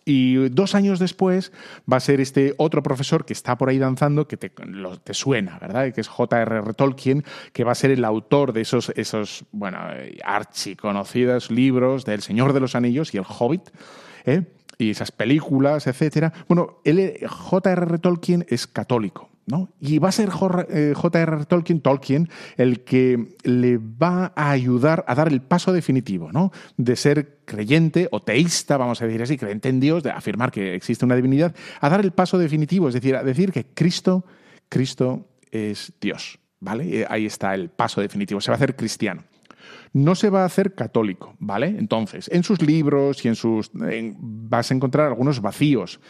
[0.05, 1.53] Y dos años después
[1.91, 4.51] va a ser este otro profesor que está por ahí danzando, que te,
[5.13, 5.93] suena, ¿verdad?
[5.93, 6.73] Que es J.R.R.
[6.73, 9.79] Tolkien, que va a ser el autor de esos, esos bueno,
[10.25, 13.69] archiconocidos libros del Señor de los Anillos y el Hobbit,
[14.25, 14.45] ¿eh?
[14.79, 16.33] Y esas películas, etcétera.
[16.49, 16.79] Bueno,
[17.27, 17.99] J.R.R.
[17.99, 19.71] Tolkien es católico ¿no?
[19.81, 21.45] Y va a ser J.R.R.
[21.47, 26.53] Tolkien, Tolkien el que le va a ayudar a dar el paso definitivo, ¿no?
[26.77, 30.75] De ser creyente o teísta, vamos a decir así, creyente en Dios, de afirmar que
[30.75, 34.25] existe una divinidad, a dar el paso definitivo, es decir, a decir que Cristo,
[34.69, 37.07] Cristo es Dios, ¿vale?
[37.09, 39.25] Ahí está el paso definitivo, se va a hacer cristiano
[39.93, 41.69] no se va a hacer católico, ¿vale?
[41.79, 43.71] Entonces, en sus libros y en sus...
[43.73, 46.01] vas a encontrar algunos vacíos.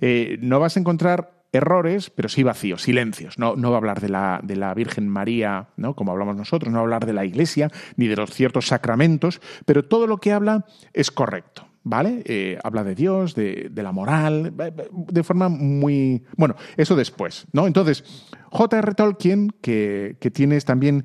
[0.00, 3.38] Eh, no vas a encontrar errores, pero sí vacíos, silencios.
[3.38, 5.94] No, no va a hablar de la, de la, Virgen María, ¿no?
[5.94, 9.40] como hablamos nosotros, no va a hablar de la Iglesia ni de los ciertos sacramentos,
[9.64, 11.66] pero todo lo que habla es correcto.
[11.88, 12.24] ¿Vale?
[12.24, 14.52] Eh, habla de Dios, de, la moral,
[14.90, 16.24] de forma muy.
[16.36, 17.68] Bueno, eso después, ¿no?
[17.68, 18.02] Entonces,
[18.50, 18.92] J.R.
[18.94, 21.04] Tolkien, que, que tienes también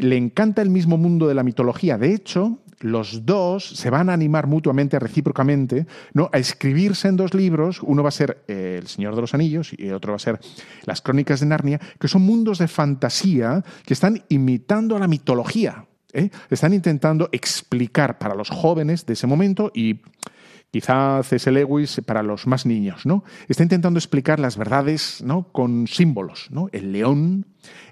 [0.00, 1.98] le encanta el mismo mundo de la mitología.
[1.98, 6.30] De hecho, los dos se van a animar mutuamente, recíprocamente, ¿no?
[6.32, 7.82] a escribirse en dos libros.
[7.82, 10.20] Uno va a ser eh, El Señor de los Anillos y el otro va a
[10.20, 10.40] ser
[10.84, 15.84] Las Crónicas de Narnia, que son mundos de fantasía que están imitando a la mitología.
[16.12, 16.30] ¿eh?
[16.48, 20.00] Están intentando explicar para los jóvenes de ese momento y
[20.70, 21.50] quizá C.S.
[21.50, 23.24] Lewis para los más niños, ¿no?
[23.48, 25.48] Está intentando explicar las verdades, ¿no?
[25.52, 26.68] Con símbolos, ¿no?
[26.72, 27.46] El león,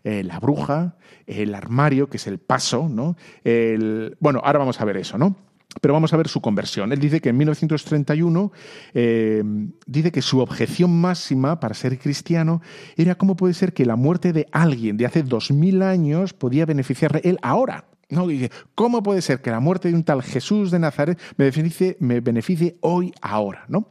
[0.04, 3.16] eh, la bruja, el armario, que es el paso, ¿no?
[3.44, 4.16] El...
[4.20, 5.36] Bueno, ahora vamos a ver eso, ¿no?
[5.80, 6.92] Pero vamos a ver su conversión.
[6.92, 8.52] Él dice que en 1931
[8.94, 9.42] eh,
[9.86, 12.62] dice que su objeción máxima para ser cristiano
[12.96, 16.64] era cómo puede ser que la muerte de alguien de hace dos mil años podía
[16.64, 17.84] beneficiarle él ahora.
[18.10, 22.20] No, dice, ¿cómo puede ser que la muerte de un tal Jesús de Nazaret me
[22.20, 23.64] beneficie, hoy, ahora?
[23.68, 23.88] ¿no?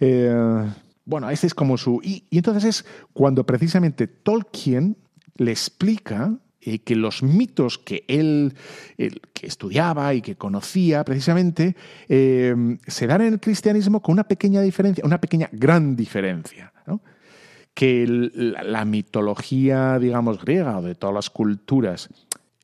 [0.00, 0.70] Eh,
[1.04, 2.00] bueno, ese es como su...
[2.02, 4.96] Y, entonces es cuando precisamente Tolkien
[5.36, 8.54] le explica eh, que los mitos que él
[8.96, 11.76] que estudiaba y que conocía precisamente
[12.08, 12.54] eh,
[12.86, 16.72] se dan en el cristianismo con una pequeña diferencia, una pequeña gran diferencia.
[17.74, 22.10] Que la mitología, digamos, griega o de todas las culturas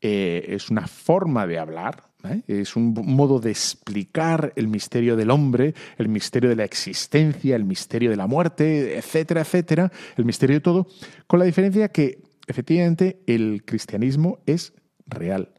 [0.00, 2.42] eh, es una forma de hablar, ¿eh?
[2.46, 7.64] es un modo de explicar el misterio del hombre, el misterio de la existencia, el
[7.64, 10.86] misterio de la muerte, etcétera, etcétera, el misterio de todo,
[11.26, 14.72] con la diferencia que efectivamente el cristianismo es
[15.06, 15.52] real,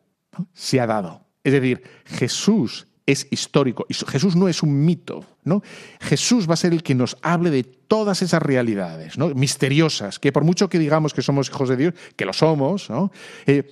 [0.53, 1.25] se ha dado.
[1.43, 3.87] Es decir, Jesús es histórico.
[4.07, 5.63] Jesús no es un mito, ¿no?
[5.99, 9.29] Jesús va a ser el que nos hable de todas esas realidades, ¿no?
[9.29, 13.11] Misteriosas, que por mucho que digamos que somos hijos de Dios, que lo somos, ¿no?
[13.47, 13.67] Eh,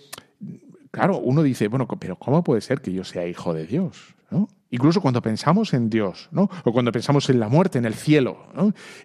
[0.98, 4.16] claro, uno dice, bueno, pero ¿cómo puede ser que yo sea hijo de Dios?
[4.30, 4.50] ¿no?
[4.70, 6.50] Incluso cuando pensamos en Dios, ¿no?
[6.64, 8.48] O cuando pensamos en la muerte, en el cielo.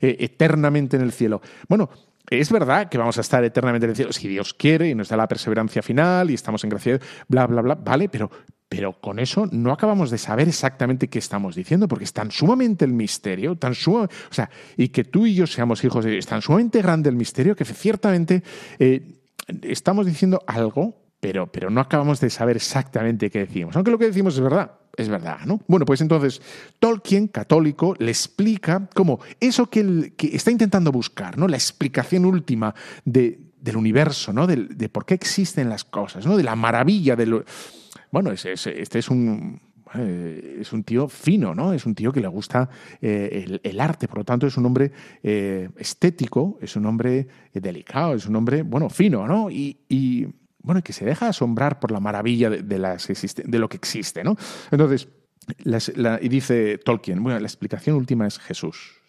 [0.00, 1.40] Eh, eternamente en el cielo.
[1.68, 1.90] Bueno,
[2.28, 5.09] es verdad que vamos a estar eternamente en el cielo si Dios quiere y nos
[5.09, 8.31] da la perseverancia final y estamos en gracia, bla, bla, bla, vale, pero,
[8.68, 12.85] pero con eso no acabamos de saber exactamente qué estamos diciendo, porque es tan sumamente
[12.85, 16.28] el misterio, tan o sea, y que tú y yo seamos hijos de Dios, es
[16.28, 18.42] tan sumamente grande el misterio que ciertamente
[18.78, 19.20] eh,
[19.62, 23.76] estamos diciendo algo pero, pero no acabamos de saber exactamente qué decimos.
[23.76, 25.61] Aunque lo que decimos es verdad, es verdad, ¿no?
[25.68, 26.42] Bueno, pues entonces
[26.80, 31.46] Tolkien, católico, le explica cómo eso que, que está intentando buscar, ¿no?
[31.46, 34.48] La explicación última de, del universo, ¿no?
[34.48, 36.37] De, de, por qué existen las cosas, ¿no?
[36.37, 37.44] De la maravilla de lo...
[38.11, 38.52] Bueno, este
[38.98, 39.61] es un,
[39.94, 41.72] eh, es un tío fino, ¿no?
[41.72, 42.68] Es un tío que le gusta
[43.00, 44.90] eh, el, arte, por lo tanto es un hombre
[45.22, 49.48] eh, estético, es un hombre delicado, es un hombre, bueno, fino, ¿no?
[49.52, 49.76] y
[50.62, 54.37] bueno, que se deja asombrar por la maravilla de, lo que existe, ¿no?
[54.70, 55.09] Entonces,
[55.64, 59.01] y dice Tolkien, bueno, la explicación última es Jesús.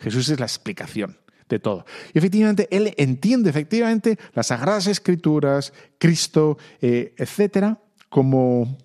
[0.00, 1.84] Jesús es la explicación de todo.
[2.14, 8.78] Y efectivamente, él entiende efectivamente las Sagradas Escrituras, Cristo, eh, etcétera, como,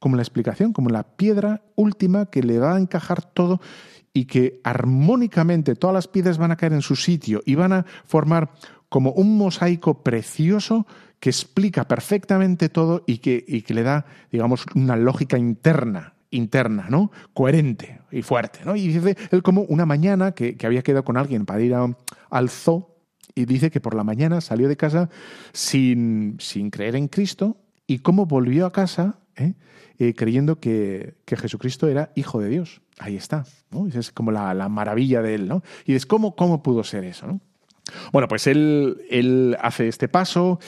[0.00, 3.60] como la explicación, como la piedra última que le va a encajar todo
[4.12, 7.86] y que armónicamente todas las piedras van a caer en su sitio y van a
[8.04, 8.50] formar
[8.88, 10.86] como un mosaico precioso
[11.20, 16.86] que explica perfectamente todo y que, y que le da, digamos, una lógica interna, interna,
[16.88, 17.10] ¿no?
[17.34, 18.76] Coherente y fuerte, ¿no?
[18.76, 21.74] Y dice él como una mañana que, había quedado con alguien para ir
[22.30, 22.94] al zoo
[23.34, 25.10] y dice que por la mañana salió de casa
[25.52, 29.54] sin, sin creer en Cristo y cómo volvió a casa ¿eh?
[29.98, 32.82] Eh, creyendo que, que, Jesucristo era hijo de Dios.
[32.98, 33.88] Ahí está, ¿no?
[33.88, 35.62] Es como la, la, maravilla de él, ¿no?
[35.84, 37.40] Y es ¿cómo, cómo pudo ser eso, ¿no?
[38.12, 40.60] Bueno, pues él, él hace este paso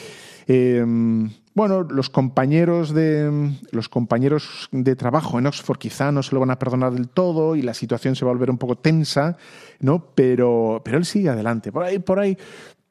[0.53, 6.41] Em, bueno, los compañeros, de, los compañeros de trabajo en Oxford quizá no se lo
[6.41, 9.37] van a perdonar del todo y la situación se va a volver un poco tensa,
[9.79, 10.07] ¿no?
[10.17, 11.71] Pero, pero él sigue adelante.
[11.71, 12.37] Por ahí, por ahí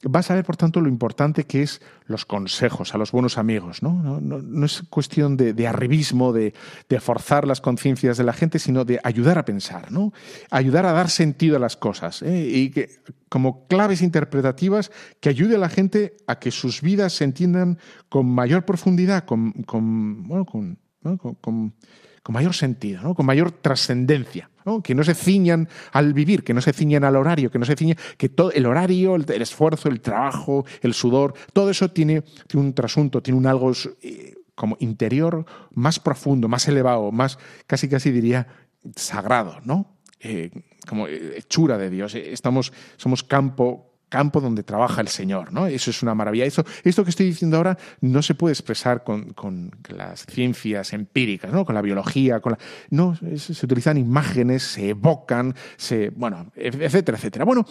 [0.03, 3.83] vas a ver, por tanto, lo importante que es los consejos a los buenos amigos.
[3.83, 6.53] No, no, es cuestión de, arribismo, de,
[6.99, 10.13] forzar las conciencias de la gente, sino de ayudar a pensar, ¿no?
[10.49, 12.49] ayudar a dar sentido a las cosas ¿eh?
[12.53, 12.89] y que,
[13.27, 18.25] como claves interpretativas que ayude a la gente a que sus vidas se entiendan con
[18.25, 24.49] mayor profundidad, con, con, bueno, con, con mayor sentido, con mayor trascendencia,
[24.84, 27.75] que no se ciñan al vivir, que no se ciñan al horario, que no se
[27.75, 32.73] ciñan, que todo el horario, el, esfuerzo, el trabajo, el sudor, todo eso tiene, un
[32.73, 38.47] trasunto, tiene un algo eh, como interior más profundo, más elevado, más casi casi diría
[38.95, 39.97] sagrado, ¿no?
[40.19, 40.51] Eh,
[40.88, 42.15] como hechura de Dios.
[42.15, 45.67] Estamos, somos campo, campo donde trabaja el Señor, ¿no?
[45.67, 46.45] Eso es una maravilla.
[46.45, 51.63] Eso, esto que estoy diciendo ahora no se puede expresar con, las ciencias empíricas, ¿no?
[51.63, 52.60] Con la biología, con la...
[52.89, 56.10] No, se utilizan imágenes, se evocan, se...
[56.10, 57.45] Bueno, etcétera, etcétera.
[57.45, 57.65] Bueno,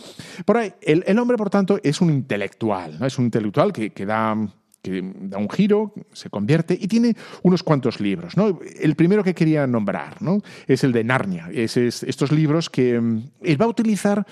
[0.45, 3.07] por ahí, el, hombre, por tanto, es un intelectual, ¿no?
[3.07, 4.37] Es un intelectual que, da
[4.83, 8.37] que da un giro, se convierte y tiene unos cuantos libros.
[8.37, 8.61] ¿no?
[8.81, 10.41] El primero que quería nombrar ¿no?
[10.67, 11.51] es el de Narnia.
[11.53, 14.25] Es, estos libros que mm, él va a utilizar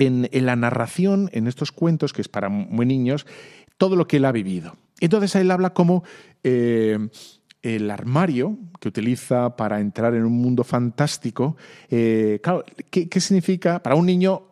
[0.00, 3.26] en, la narración, en estos cuentos, que es para muy niños,
[3.76, 4.76] todo lo que él ha vivido.
[5.00, 6.04] Entonces él habla como
[6.42, 6.98] eh,
[7.62, 11.56] el armario que utiliza para entrar en un mundo fantástico.
[11.90, 12.40] Eh,
[12.90, 13.82] ¿qué, significa?
[13.82, 14.44] Para un niño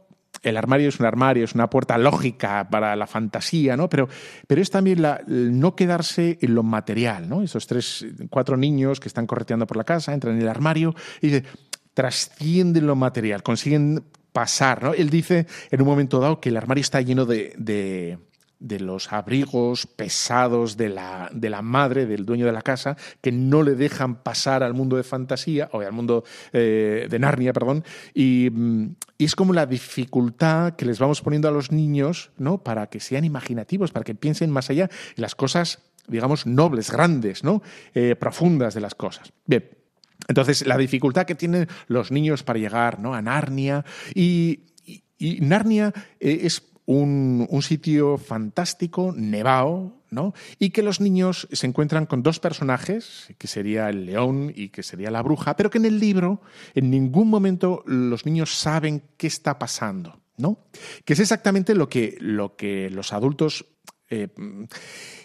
[0.42, 3.88] el armario es un armario, es una puerta lógica para la fantasía, ¿no?
[3.88, 4.08] Pero,
[4.46, 7.42] pero es también la, no quedarse en lo material, ¿no?
[7.42, 11.28] Esos tres, cuatro niños que están correteando por la casa, entran en el armario y
[11.28, 11.46] dicen,
[11.94, 14.04] trascienden lo material, consiguen
[14.36, 14.82] pasar.
[14.82, 14.92] ¿no?
[14.92, 19.86] Él dice en un momento dado que el armario está lleno de, de, los abrigos
[19.86, 24.22] pesados de la, de la, madre, del dueño de la casa, que no le dejan
[24.22, 26.22] pasar al mundo de fantasía, o al mundo
[26.52, 28.50] eh, de Narnia, perdón, y,
[29.16, 32.62] y, es como la dificultad que les vamos poniendo a los niños, ¿no?
[32.62, 37.42] Para que sean imaginativos, para que piensen más allá en las cosas, digamos, nobles, grandes,
[37.42, 37.62] ¿no?
[37.94, 39.32] Eh, profundas de las cosas.
[39.46, 39.64] Bien,
[40.28, 43.14] entonces, la dificultad que tienen los niños para llegar ¿no?
[43.14, 43.84] a Narnia.
[44.14, 44.60] Y,
[45.18, 50.34] Narnia eh, es un, sitio fantástico, nevado, ¿no?
[50.58, 54.82] Y que los niños se encuentran con dos personajes, que sería el león y que
[54.82, 56.42] sería la bruja, pero que en el libro
[56.74, 60.58] en ningún momento los niños saben qué está pasando, ¿no?
[61.04, 63.66] Que es exactamente lo que, lo que los adultos
[64.08, 64.28] eh,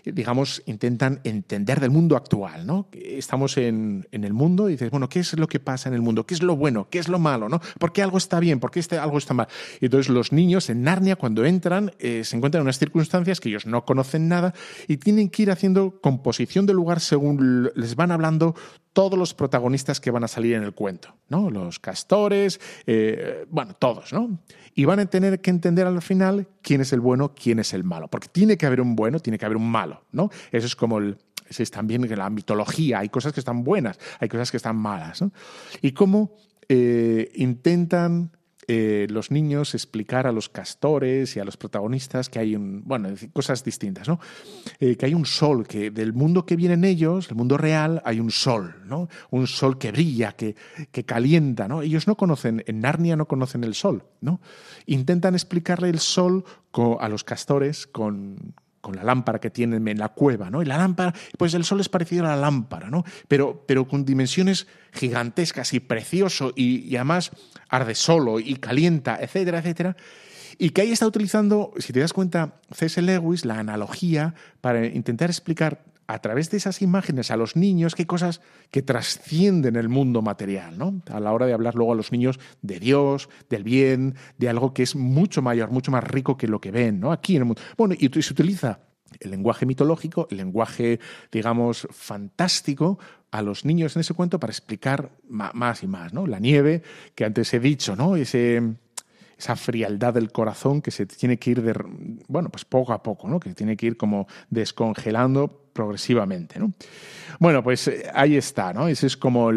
[0.06, 2.88] digamos, intentan entender del mundo actual, ¿no?
[2.92, 6.26] Estamos en, el mundo y dices, bueno, ¿qué es lo que pasa en el mundo?
[6.26, 6.88] ¿Qué es lo bueno?
[6.90, 7.48] ¿Qué es lo malo?
[7.48, 7.62] ¿no?
[7.80, 8.60] ¿Por qué algo está bien?
[8.60, 9.48] ¿Por qué este, algo está mal?
[9.80, 13.50] Y entonces los niños en Narnia, cuando entran, eh, se encuentran en unas circunstancias que
[13.50, 14.54] ellos no conocen nada
[14.88, 18.56] y tienen que ir haciendo composición del lugar según les van hablando
[18.94, 21.50] todos los protagonistas que van a salir en el cuento, ¿no?
[21.50, 24.40] Los castores, eh, bueno, todos, ¿no?
[24.76, 27.84] Y van a tener que entender al final quién es el bueno, quién es el
[27.84, 30.30] malo, porque tiene que haber un bueno, tiene que haber un malo, ¿no?
[30.52, 31.18] Eso es como el,
[31.60, 35.32] es también la mitología, hay cosas que están buenas, hay cosas que están malas, ¿no?
[35.82, 36.36] Y cómo
[36.68, 38.32] eh, intentan
[38.68, 43.10] eh, los niños explicar a los castores y a los protagonistas que hay un, bueno,
[43.34, 44.20] cosas distintas, ¿no?
[44.80, 48.20] Eh, que hay un sol, que del mundo que vienen ellos, el mundo real, hay
[48.20, 49.10] un sol, ¿no?
[49.32, 50.56] Un sol que brilla, que,
[50.92, 51.82] que calienta, ¿no?
[51.82, 54.42] Ellos no conocen, en Narnia no conocen el sol, ¿no?
[54.86, 56.46] Intentan explicarle el sol
[57.00, 60.62] a los castores con, con la lámpara que tienen en la cueva, ¿no?
[60.62, 63.06] Y la lámpara, pues el sol es parecido a la lámpara, ¿no?
[63.28, 67.32] Pero, pero con dimensiones gigantescas y precioso y, además
[67.72, 69.98] arde solo y calienta, etcétera, etcétera.
[70.60, 73.02] Y que ahí está utilizando, si te das cuenta, C.S.
[73.02, 78.06] Lewis, la analogía para intentar explicar a través de esas imágenes a los niños qué
[78.06, 81.02] cosas que trascienden el mundo material, ¿no?
[81.10, 84.74] A la hora de hablar luego a los niños de Dios, del bien, de algo
[84.74, 87.14] que es mucho mayor, mucho más rico que lo que ven, ¿no?
[87.14, 87.62] Aquí en el mundo.
[87.78, 88.82] Bueno, y se utiliza
[89.20, 91.00] el lenguaje mitológico, el lenguaje,
[91.32, 93.00] digamos, fantástico
[93.32, 96.28] a los niños en ese cuento para explicar más y más, ¿no?
[96.28, 96.84] La nieve,
[97.16, 98.16] que antes he dicho, ¿no?
[98.18, 101.86] Esa frialdad del corazón que se tiene que ir,
[102.28, 103.40] bueno, pues poco a poco, ¿no?
[103.40, 106.60] Que tiene que ir como descongelando progresivamente.
[106.60, 106.74] ¿no?
[107.40, 108.88] Bueno, pues eh, ahí está, ¿no?
[108.88, 109.52] Ese es como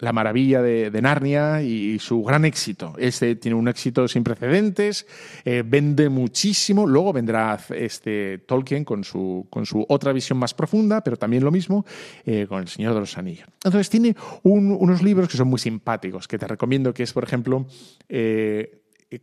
[0.00, 2.94] la maravilla de, Narnia y, su gran éxito.
[2.98, 5.06] Este tiene un éxito sin precedentes,
[5.44, 11.02] eh, vende muchísimo, luego vendrá este Tolkien con su, con su otra visión más profunda,
[11.02, 11.84] pero también lo mismo
[12.24, 13.46] eh, con El Señor de los Anillos.
[13.64, 17.66] Entonces tiene unos libros que son muy simpáticos, que te recomiendo, que es, por ejemplo,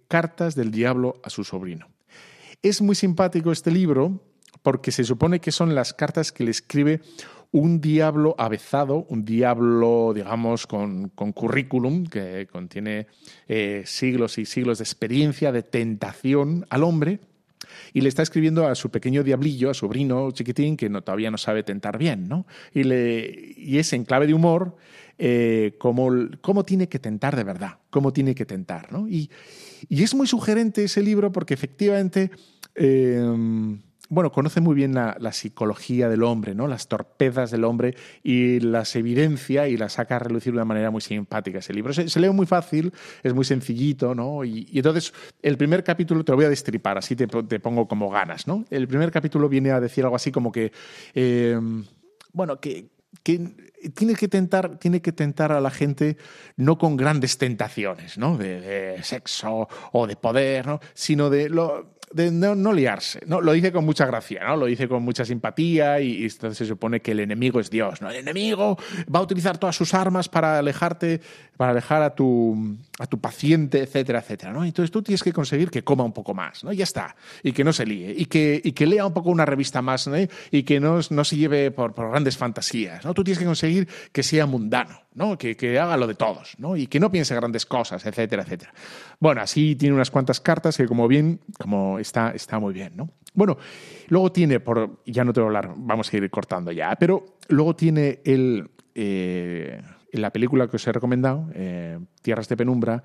[0.08, 1.88] Cartas del Diablo a su sobrino.
[2.62, 4.22] Es muy simpático este libro
[4.62, 7.02] porque se supone que son las cartas que le escribe
[7.52, 13.08] un diablo avezado, un diablo, digamos, con, currículum, que contiene
[13.48, 17.20] eh, siglos y siglos de experiencia, de tentación al hombre,
[17.94, 21.32] y le está escribiendo a su pequeño diablillo, a su sobrino chiquitín, que no, todavía
[21.32, 22.46] no sabe tentar bien, ¿no?
[22.74, 24.76] Y, le, y es en clave de humor
[25.18, 29.08] eh, cómo, tiene que tentar de verdad, cómo tiene que tentar, ¿no?
[29.08, 29.32] Y,
[29.90, 32.32] y es muy sugerente ese libro porque efectivamente...
[32.76, 33.80] Eh,
[34.10, 36.68] bueno, conoce muy bien la, psicología del hombre, ¿no?
[36.68, 40.92] Las torpezas del hombre y las evidencia y las saca a relucir de una manera
[40.92, 41.94] muy simpática ese libro.
[41.94, 42.94] Se, lee muy fácil,
[43.24, 44.46] es muy sencillito, ¿no?
[44.46, 47.28] Y, entonces el primer capítulo te lo voy a destripar, así te,
[47.60, 48.66] pongo como ganas, ¿no?
[48.70, 50.72] El primer capítulo viene a decir algo así como que,
[51.14, 51.60] eh,
[52.32, 52.90] bueno, que,
[53.24, 56.18] tiene que tentar tiene que tentar a la gente
[56.56, 61.97] no con grandes tentaciones no de, de sexo o de poder no sino de lo
[62.12, 63.22] de no, liarse.
[63.26, 63.42] ¿no?
[63.42, 64.56] Lo dice con mucha gracia, ¿no?
[64.56, 68.10] Lo dice con mucha simpatía y, entonces se supone que el enemigo es Dios, ¿no?
[68.10, 68.78] El enemigo
[69.14, 71.22] va a utilizar todas sus armas para alejarte,
[71.58, 74.64] para alejar a tu, a tu paciente, etcétera, etcétera, ¿no?
[74.64, 76.72] Entonces tú tienes que conseguir que coma un poco más, ¿no?
[76.72, 77.16] Y ya está.
[77.44, 78.14] Y que no se líe.
[78.18, 80.16] Y que, y que lea un poco una revista más, ¿no?
[80.52, 83.14] Y que no, no se lleve por, por, grandes fantasías, ¿no?
[83.14, 85.36] Tú tienes que conseguir que sea mundano, ¿no?
[85.36, 86.78] Que, haga lo de todos, ¿no?
[86.78, 88.72] Y que no piense grandes cosas, etcétera, etcétera.
[89.20, 93.10] Bueno, así tiene unas cuantas cartas que como bien, como está, está muy bien, ¿no?
[93.34, 93.58] Bueno,
[94.10, 97.40] luego tiene, por, ya no te voy a hablar, vamos a ir cortando ya, pero
[97.50, 103.02] luego tiene el, eh, la película que os he recomendado, eh, Tierras de Penumbra,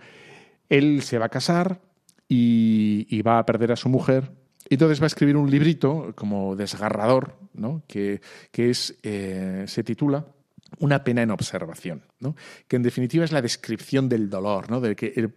[0.69, 1.81] él se va a casar
[2.29, 4.33] y, va a perder a su mujer.
[4.69, 7.83] Y entonces va a escribir un librito como desgarrador, ¿no?
[7.87, 10.27] que, que es, eh, se titula
[10.79, 12.37] una pena en observación, ¿no?
[12.69, 14.81] que en definitiva es la descripción del dolor, ¿no?
[14.81, 15.31] de que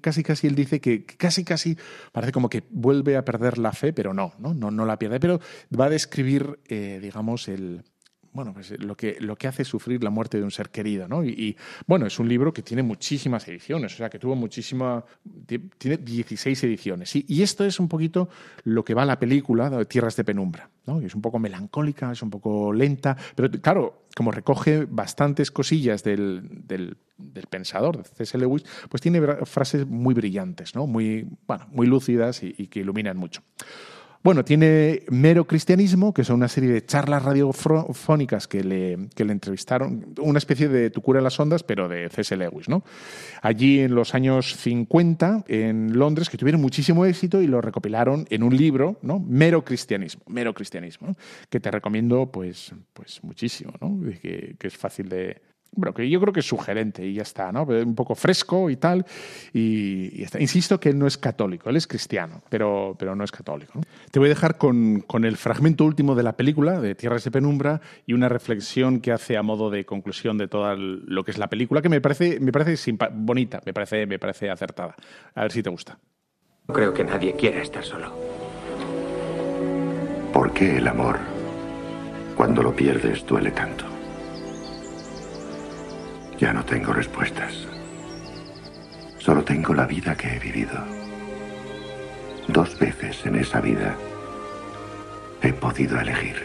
[0.00, 1.76] casi casi él dice que casi casi
[2.12, 5.20] parece como que vuelve a perder la fe, pero no, no, no, no la pierde,
[5.20, 5.40] pero
[5.78, 7.82] va a describir, eh, digamos, el,
[8.36, 11.24] bueno, pues lo que, lo que hace sufrir la muerte de un ser querido, ¿no?
[11.24, 11.56] Y,
[11.86, 15.02] bueno, es un libro que tiene muchísimas ediciones, o sea, que tuvo muchísima,
[15.78, 17.16] tiene 16 ediciones.
[17.16, 18.28] Y, esto es un poquito
[18.64, 21.00] lo que va a la película de Tierras de Penumbra, ¿no?
[21.00, 26.42] es un poco melancólica, es un poco lenta, pero claro, como recoge bastantes cosillas del,
[26.66, 26.96] del,
[27.48, 28.36] pensador, de C.S.
[28.36, 30.86] Lewis, pues tiene frases muy brillantes, ¿no?
[30.86, 33.42] Muy, bueno, muy lúcidas y que iluminan mucho.
[34.26, 39.30] Bueno, tiene Mero Cristianismo, que son una serie de charlas radiofónicas que le, que le
[39.30, 42.36] entrevistaron, una especie de Tu cura en las ondas, pero de C.S.
[42.36, 42.82] Lewis, ¿no?
[43.40, 48.42] Allí en los años 50, en Londres, que tuvieron muchísimo éxito y lo recopilaron en
[48.42, 49.20] un libro, ¿no?
[49.20, 51.14] Mero Cristianismo, Mero Cristianismo,
[51.48, 54.00] que te recomiendo pues, pues muchísimo, ¿no?
[54.20, 55.40] que es fácil de,
[55.76, 57.62] bueno, que yo creo que es sugerente y ya está, ¿no?
[57.64, 59.04] Un poco fresco y tal.
[59.52, 60.40] Y, está.
[60.40, 63.80] Insisto que él no es católico, él es cristiano, pero, pero no es católico.
[64.10, 67.30] Te voy a dejar con, con, el fragmento último de la película, de Tierras de
[67.30, 71.38] Penumbra, y una reflexión que hace a modo de conclusión de todo lo que es
[71.38, 72.76] la película, que me parece, me parece
[73.12, 74.94] bonita, me parece, me parece acertada.
[75.34, 75.98] A ver si te gusta.
[76.72, 78.12] Creo que nadie quiera estar solo.
[80.32, 81.18] ¿Por qué el amor,
[82.36, 83.95] cuando lo pierdes, duele tanto?
[86.38, 87.66] Ya no tengo respuestas.
[89.18, 90.78] Solo tengo la vida que he vivido.
[92.48, 93.96] Dos veces en esa vida
[95.42, 96.36] he podido elegir.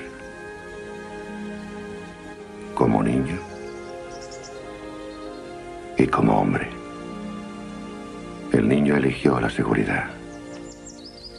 [2.74, 3.38] Como niño
[5.98, 6.70] y como hombre.
[8.54, 10.10] El niño eligió la seguridad.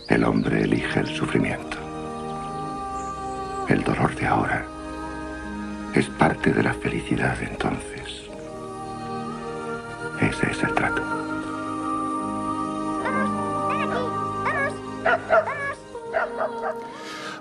[0.08, 1.78] El hombre elige el sufrimiento.
[3.68, 4.66] El dolor de ahora
[5.94, 7.91] es parte de la felicidad entonces.
[10.32, 11.02] Ese es el trato.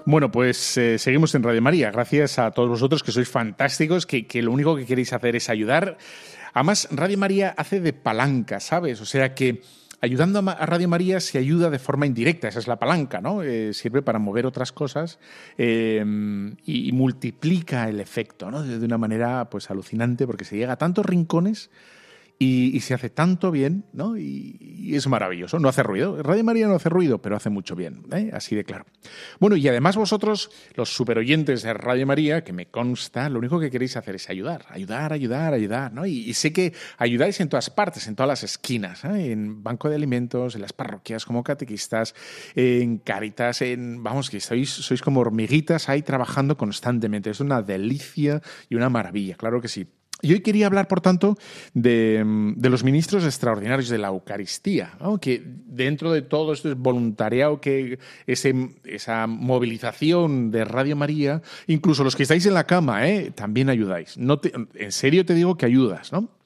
[0.03, 1.89] Bueno, pues eh, seguimos en Radio María.
[1.91, 5.49] Gracias a todos vosotros que sois fantásticos, que, que, lo único que queréis hacer es
[5.49, 5.97] ayudar.
[6.53, 8.99] Además, Radio María hace de palanca, ¿sabes?
[8.99, 9.61] O sea que
[10.01, 13.41] ayudando a Radio María se ayuda de forma indirecta, esa es la palanca, ¿no?
[13.41, 15.17] Eh, sirve para mover otras cosas
[15.57, 16.03] eh,
[16.65, 18.63] y, multiplica el efecto, ¿no?
[18.63, 21.69] De, una manera pues alucinante porque se llega a tantos rincones
[22.43, 24.17] y, se hace tanto bien, ¿no?
[24.17, 25.59] Y, es maravilloso.
[25.59, 26.21] No hace ruido.
[26.23, 28.31] Radio María no hace ruido, pero hace mucho bien, ¿eh?
[28.33, 28.85] así de claro.
[29.39, 33.69] Bueno, y además vosotros, los superoyentes de Radio María, que me consta, lo único que
[33.69, 36.07] queréis hacer es ayudar, ayudar, ayudar, ayudar, ¿no?
[36.07, 39.31] Y, sé que ayudáis en todas partes, en todas las esquinas, ¿eh?
[39.31, 42.15] en Banco de Alimentos, en las parroquias como catequistas,
[42.55, 47.29] en Caritas, en, vamos, que sois, sois como hormiguitas ahí trabajando constantemente.
[47.29, 49.87] Es una delicia y una maravilla, claro que sí.
[50.21, 51.37] Y hoy quería hablar, por tanto,
[51.73, 52.23] de,
[52.61, 59.27] los ministros extraordinarios de la Eucaristía, que dentro de todo esto es voluntariado, que esa
[59.27, 63.31] movilización de Radio María, incluso los que estáis en la cama, ¿eh?
[63.33, 64.17] también ayudáis.
[64.17, 64.39] No
[64.75, 66.40] en serio te digo que ayudas, ¿no?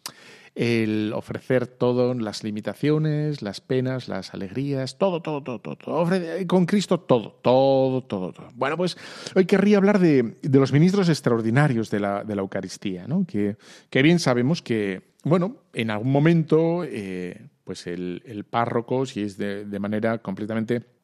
[0.56, 6.10] El ofrecer todo, las limitaciones, las penas, las alegrías, todo, todo, todo, todo.
[6.47, 8.47] con Cristo todo, todo, todo, todo.
[8.56, 8.97] Bueno, pues
[9.36, 13.26] hoy querría hablar de, los ministros extraordinarios de la, de la Eucaristía, ¿no?
[13.28, 13.58] que,
[13.89, 19.38] que bien sabemos que, bueno, en algún momento, eh, pues el, el, párroco, si es
[19.38, 20.95] de, de manera completamente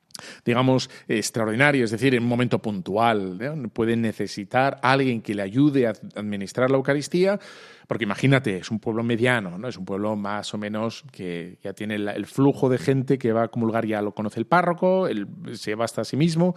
[0.45, 3.69] digamos, extraordinaria, es decir, en un momento puntual.
[3.73, 7.39] Puede necesitar alguien que le ayude a administrar la Eucaristía,
[7.87, 9.67] porque imagínate, es un pueblo mediano, ¿no?
[9.67, 13.43] Es un pueblo más o menos que ya tiene el, flujo de gente que va
[13.43, 16.55] a comulgar, ya lo conoce el párroco, él se basta a sí mismo.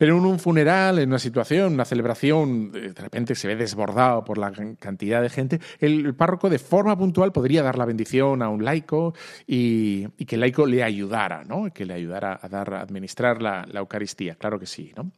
[0.00, 4.38] Pero en un funeral, en una situación, una celebración, de repente se ve desbordado por
[4.38, 8.64] la cantidad de gente, el, párroco de forma puntual podría dar la bendición a un
[8.64, 9.12] laico
[9.46, 11.70] y, que el laico le ayudara, ¿no?
[11.70, 15.12] Que le ayudara a dar, a administrar la, la Eucaristía, claro que sí, ¿no?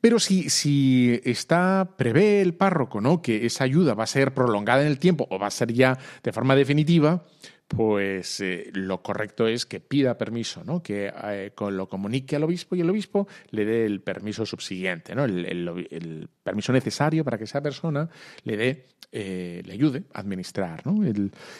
[0.00, 3.20] Pero si, si está, prevé el párroco, ¿no?
[3.20, 5.98] Que esa ayuda va a ser prolongada en el tiempo o va a ser ya
[6.22, 7.24] de forma definitiva,
[7.68, 10.82] pues eh, lo correcto es que pida permiso, ¿no?
[10.82, 15.24] que eh, lo comunique al obispo y el obispo le dé el permiso subsiguiente, ¿no?
[15.24, 18.08] el, permiso necesario para que esa persona
[18.44, 20.86] le dé, eh, le ayude a administrar.
[20.86, 21.00] ¿no?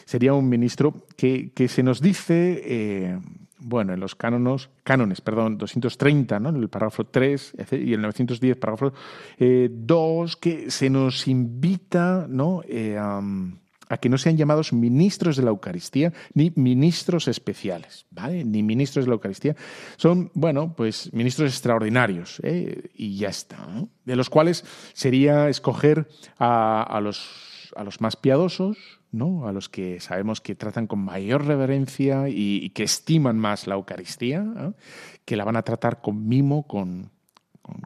[0.05, 3.21] sería un ministro que, que se nos dice
[3.59, 6.51] bueno, en los cánones, cánones, perdón, 230, ¿no?
[6.51, 8.95] En el párrafo 3 y el 910, párrafo 2,
[9.39, 12.63] eh, que se nos invita, ¿no?
[13.89, 18.45] A que no sean llamados ministros de la Eucaristía ni ministros especiales, ¿vale?
[18.45, 19.57] Ni ministros de la Eucaristía.
[19.97, 22.91] Son, bueno, pues ministros extraordinarios, ¿eh?
[22.95, 23.59] y ya está,
[24.05, 26.09] De los cuales sería escoger
[26.39, 28.77] a, los, a los más piadosos,
[29.13, 29.47] ¿no?
[29.47, 34.45] a los que sabemos que tratan con mayor reverencia y, que estiman más la Eucaristía,
[35.25, 37.11] que la van a tratar con mimo, con,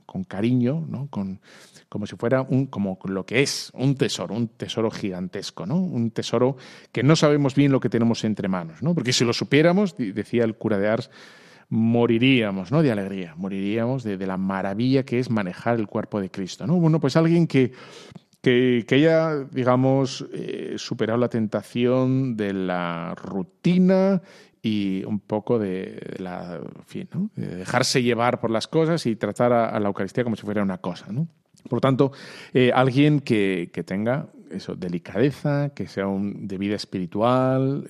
[0.07, 1.09] con, cariño, ¿no?
[1.09, 1.41] con,
[1.89, 5.77] como si fuera un, como lo que es, un tesoro, un tesoro gigantesco, ¿no?
[5.77, 6.57] un tesoro
[6.93, 8.95] que no sabemos bien lo que tenemos entre manos, ¿no?
[8.95, 11.11] porque si lo supiéramos, decía el cura de Ars,
[11.69, 12.83] moriríamos ¿no?
[12.83, 16.67] de alegría, moriríamos de, la maravilla que es manejar el cuerpo de Cristo.
[16.67, 16.77] ¿no?
[16.77, 17.73] Bueno, pues alguien que,
[18.41, 24.21] que, que haya, digamos, eh, superado la tentación de la rutina
[24.63, 27.31] y un poco de, la, fin, ¿no?
[27.35, 30.79] de dejarse llevar por las cosas y tratar a, la Eucaristía como si fuera una
[30.79, 31.07] cosa.
[31.11, 31.29] ¿no?
[31.69, 32.13] Por tanto,
[32.53, 37.87] eh, alguien que, que, tenga eso, delicadeza, que sea un, de vida espiritual,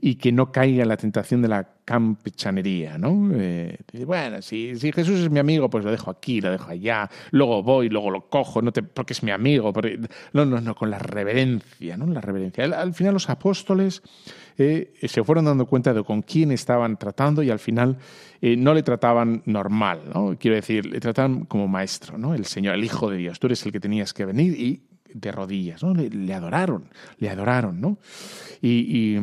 [0.00, 3.30] y que no caiga en la tentación de la campechanería, ¿no?
[3.34, 3.76] Eh,
[4.06, 7.64] bueno, si, si, Jesús es mi amigo, pues lo dejo aquí, lo dejo allá, luego
[7.64, 9.72] voy, luego lo cojo, no te, porque es mi amigo.
[10.32, 12.06] no, no, no, con la reverencia, ¿no?
[12.06, 12.64] La reverencia.
[12.64, 14.02] Al, final los apóstoles
[14.56, 17.98] eh, se fueron dando cuenta de con quién estaban tratando y al final
[18.40, 20.36] eh, no le trataban normal, ¿no?
[20.38, 22.34] Quiero decir, le trataban como maestro, ¿no?
[22.34, 23.40] El Señor, el Hijo de Dios.
[23.40, 25.94] Tú eres el que tenías que venir y de rodillas, ¿no?
[25.94, 26.88] Le, adoraron,
[27.18, 27.98] le adoraron, ¿no?
[28.60, 29.16] Y,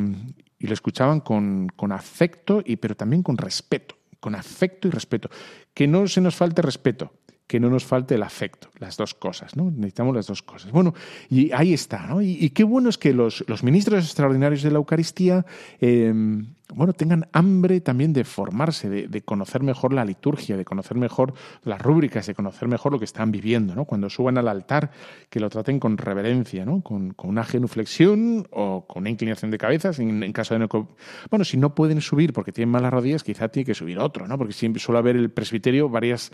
[0.60, 5.30] lo escuchaban con, afecto, y, pero también con respeto, con afecto y respeto.
[5.74, 7.14] Que no se nos falte respeto,
[7.46, 9.72] que no nos falte el afecto, las dos cosas, ¿no?
[9.72, 10.72] Necesitamos las dos cosas.
[10.72, 10.94] Bueno,
[11.30, 12.22] y ahí está, ¿no?
[12.22, 15.46] Y, qué bueno es que los, los, ministros extraordinarios de la Eucaristía,
[15.80, 21.34] em, bueno, tengan hambre también de formarse, de, conocer mejor la liturgia, de conocer mejor
[21.64, 23.86] las rúbricas, de conocer mejor lo que están viviendo, ¿no?
[23.86, 24.92] Cuando suban al altar,
[25.30, 26.82] que lo traten con reverencia, ¿no?
[26.82, 30.68] Con, una genuflexión o con una inclinación de cabezas, en, caso de no...
[31.30, 34.38] Bueno, si no pueden subir porque tienen malas rodillas, quizá tiene que subir otro, ¿no?
[34.38, 36.32] Porque siempre suele haber el presbiterio varias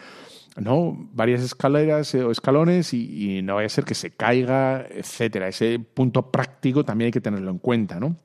[1.41, 5.47] escaleras eh, o escalones y, no vaya a ser que se caiga, etcétera.
[5.47, 8.17] Ese punto práctico también hay que tenerlo en cuenta, ¿no?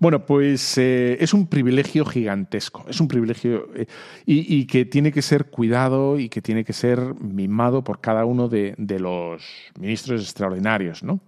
[0.00, 3.86] Bueno, pues eh, es un privilegio gigantesco, es un privilegio eh,
[4.24, 8.48] y, que tiene que ser cuidado y que tiene que ser mimado por cada uno
[8.48, 9.42] de, los
[9.78, 11.20] ministros extraordinarios, ¿no?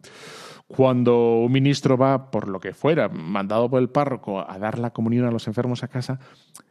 [0.67, 4.91] Cuando un ministro va, por lo que fuera, mandado por el párroco a dar la
[4.91, 6.21] comunión a los enfermos a casa,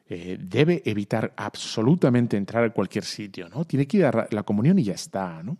[0.07, 3.65] eh, debe evitar absolutamente entrar a cualquier sitio, ¿no?
[3.65, 5.57] Tiene que ir a la comunión y ya está, ¿no?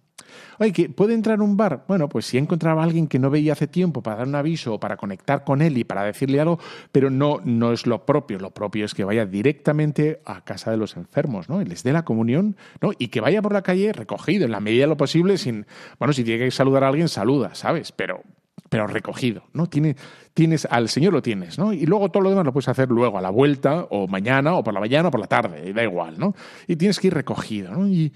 [0.60, 1.86] Oye, ¿que ¿puede entrar a un bar?
[1.88, 4.74] Bueno, pues si encontraba a alguien que no veía hace tiempo para dar un aviso
[4.74, 6.60] o para conectar con él y para decirle algo,
[6.92, 8.40] pero no, no es lo propio.
[8.40, 11.62] Lo propio es que vaya directamente a casa de los enfermos, ¿no?
[11.62, 12.92] Y les dé la comunión, ¿no?
[12.98, 15.68] Y que vaya por la calle recogido, en la medida de lo posible, sin.
[16.00, 17.92] Bueno, si tiene que saludar a alguien, saluda, ¿sabes?
[17.92, 18.24] Pero,
[18.70, 19.68] pero recogido, ¿no?
[19.68, 19.96] Tiene,
[20.34, 21.72] tienes, al Señor lo tienes, ¿no?
[21.72, 24.64] Y luego todo lo demás lo puedes hacer luego, a la vuelta, o mañana, o
[24.64, 26.34] por la mañana, o por la tarde, da igual, ¿no?
[26.66, 27.88] Y tienes que ir recogido, ¿no?
[27.88, 28.12] Y,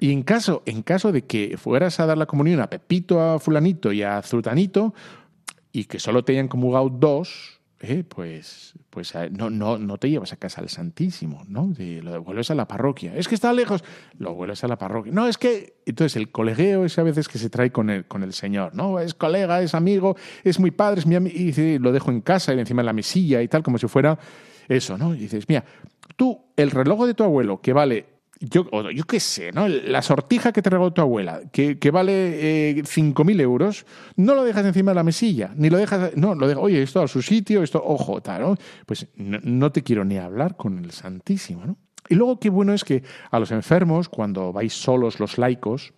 [0.00, 3.38] y en caso, en caso de que fueras a dar la comunión a Pepito, a
[3.38, 4.94] Fulanito y a Zutanito,
[5.72, 10.08] y que solo te hayan comulgado dos, eh, pues, pues eh, no, no, no te
[10.08, 11.72] llevas a casa al Santísimo, ¿no?
[11.76, 13.14] lo devuelves a la parroquia.
[13.14, 13.84] Es que está lejos,
[14.18, 15.12] lo vuelves a la parroquia.
[15.12, 15.74] No, es que.
[15.84, 19.00] Entonces, el colegueo es a veces que se trae con el, con el Señor, ¿no?
[19.00, 21.36] Es colega, es amigo, es muy padre, es mi amigo.
[21.36, 24.18] Y lo dejo en casa y encima en la mesilla y tal, como si fuera
[24.68, 25.14] eso, ¿no?
[25.14, 25.64] Y dices, mira,
[26.16, 29.68] tú, el reloj de tu abuelo, que vale yo, yo qué sé, ¿no?
[29.68, 34.44] La sortija que te regaló tu abuela, que, que vale eh, 5.000 euros, no lo
[34.44, 37.22] dejas encima de la mesilla, ni lo dejas, no, lo dejas, oye, esto a su
[37.22, 38.56] sitio, esto, ojo, tal, ¿no?
[38.86, 41.76] Pues no, te quiero ni hablar con el Santísimo, ¿no?
[42.08, 45.94] Y luego qué bueno es que a los enfermos, cuando vais solos los laicos,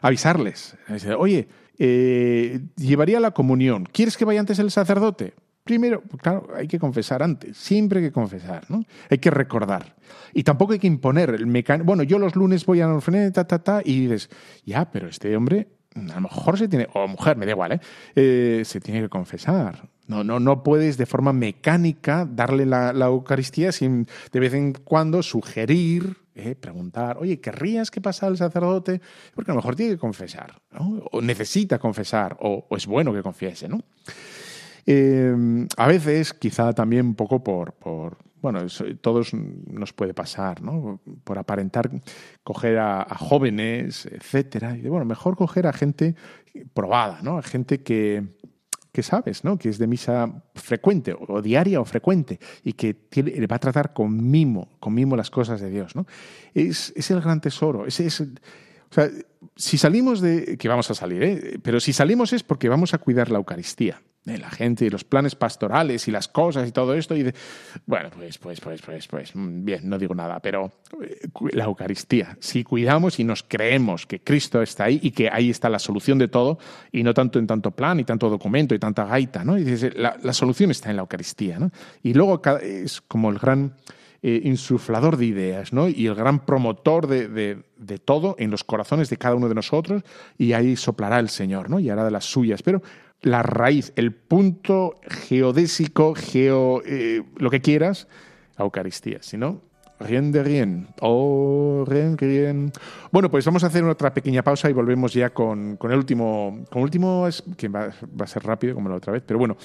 [0.00, 0.76] avisarles,
[1.18, 5.34] oye, eh, llevaría la comunión, ¿quieres que vaya antes el sacerdote?
[5.64, 8.84] Primero, claro, hay que confesar antes, siempre hay que confesar, ¿no?
[9.08, 9.94] Hay que recordar.
[10.32, 11.86] Y tampoco hay que imponer el mecanismo.
[11.86, 14.30] Bueno, yo los lunes voy a la ta, ta, ta, y dices,
[14.64, 17.80] ya, pero este hombre a lo mejor se tiene, o mujer, me da igual, ¿eh?
[18.14, 18.62] ¿eh?
[18.64, 19.88] se tiene que confesar.
[20.06, 25.22] No, no, no puedes de forma mecánica darle la, Eucaristía sin de vez en cuando
[25.22, 26.54] sugerir, ¿eh?
[26.54, 29.00] preguntar, oye, ¿querrías que pasara el sacerdote?
[29.34, 31.02] Porque a lo mejor tiene que confesar, ¿no?
[31.10, 33.82] o necesita confesar, o es bueno que confiese, ¿no?
[34.92, 38.66] Eh, a veces, quizá también un poco por, por bueno,
[39.00, 41.00] todos nos puede pasar, ¿no?
[41.22, 41.90] Por aparentar
[42.42, 44.76] coger a, jóvenes, etcétera.
[44.76, 46.16] Y bueno, mejor coger a gente
[46.74, 47.38] probada, ¿no?
[47.38, 48.34] A gente que,
[48.90, 49.58] que sabes, ¿no?
[49.58, 53.92] Que es de misa frecuente, o diaria o frecuente, y que tiene, va a tratar
[53.92, 56.04] con mimo, con mimo las cosas de Dios, ¿no?
[56.52, 57.86] Es, es el gran tesoro.
[57.86, 58.26] Ese es, o
[58.90, 59.08] sea,
[59.54, 60.56] si salimos de.
[60.58, 61.60] que vamos a salir, ¿eh?
[61.62, 65.34] Pero si salimos es porque vamos a cuidar la Eucaristía la gente y los planes
[65.34, 67.16] pastorales y las cosas y todo esto.
[67.16, 67.34] Y de,
[67.86, 71.20] bueno, pues, pues, pues, pues, pues, mm, bien, no digo nada, pero eh,
[71.52, 75.68] la Eucaristía, si cuidamos y nos creemos que Cristo está ahí y que ahí está
[75.68, 76.58] la solución de todo,
[76.92, 79.58] y no tanto en tanto plan y tanto documento y tanta gaita, ¿no?
[79.58, 81.70] Y dices, la, la solución está en la Eucaristía, ¿no?
[82.02, 83.74] Y luego es como el gran
[84.22, 85.88] eh, insuflador de ideas, ¿no?
[85.88, 89.54] Y el gran promotor de, de, de, todo en los corazones de cada uno de
[89.54, 90.02] nosotros,
[90.36, 91.80] y ahí soplará el Señor, ¿no?
[91.80, 92.62] Y hará de las suyas.
[92.62, 92.82] Pero
[93.22, 98.08] la raíz, el punto geodésico, geo, eh, lo que quieras,
[98.56, 99.18] la Eucaristía.
[99.20, 99.60] Si no,
[99.98, 100.88] rien de rien.
[101.00, 102.72] Oh, rien, rien.
[103.12, 106.64] Bueno, pues vamos a hacer otra pequeña pausa y volvemos ya con, el último.
[106.70, 109.56] Con el último, que va, a ser rápido como la otra vez, pero bueno,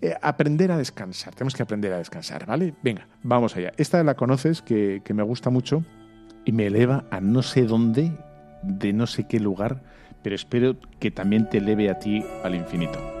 [0.00, 1.34] eh, aprender a descansar.
[1.34, 2.74] Tenemos que aprender a descansar, ¿vale?
[2.82, 3.72] Venga, vamos allá.
[3.76, 5.84] Esta la conoces, que, que me gusta mucho
[6.44, 8.12] y me eleva a no sé dónde,
[8.62, 9.93] de no sé qué lugar
[10.24, 13.13] pero espero que también te eleve a ti al infinito.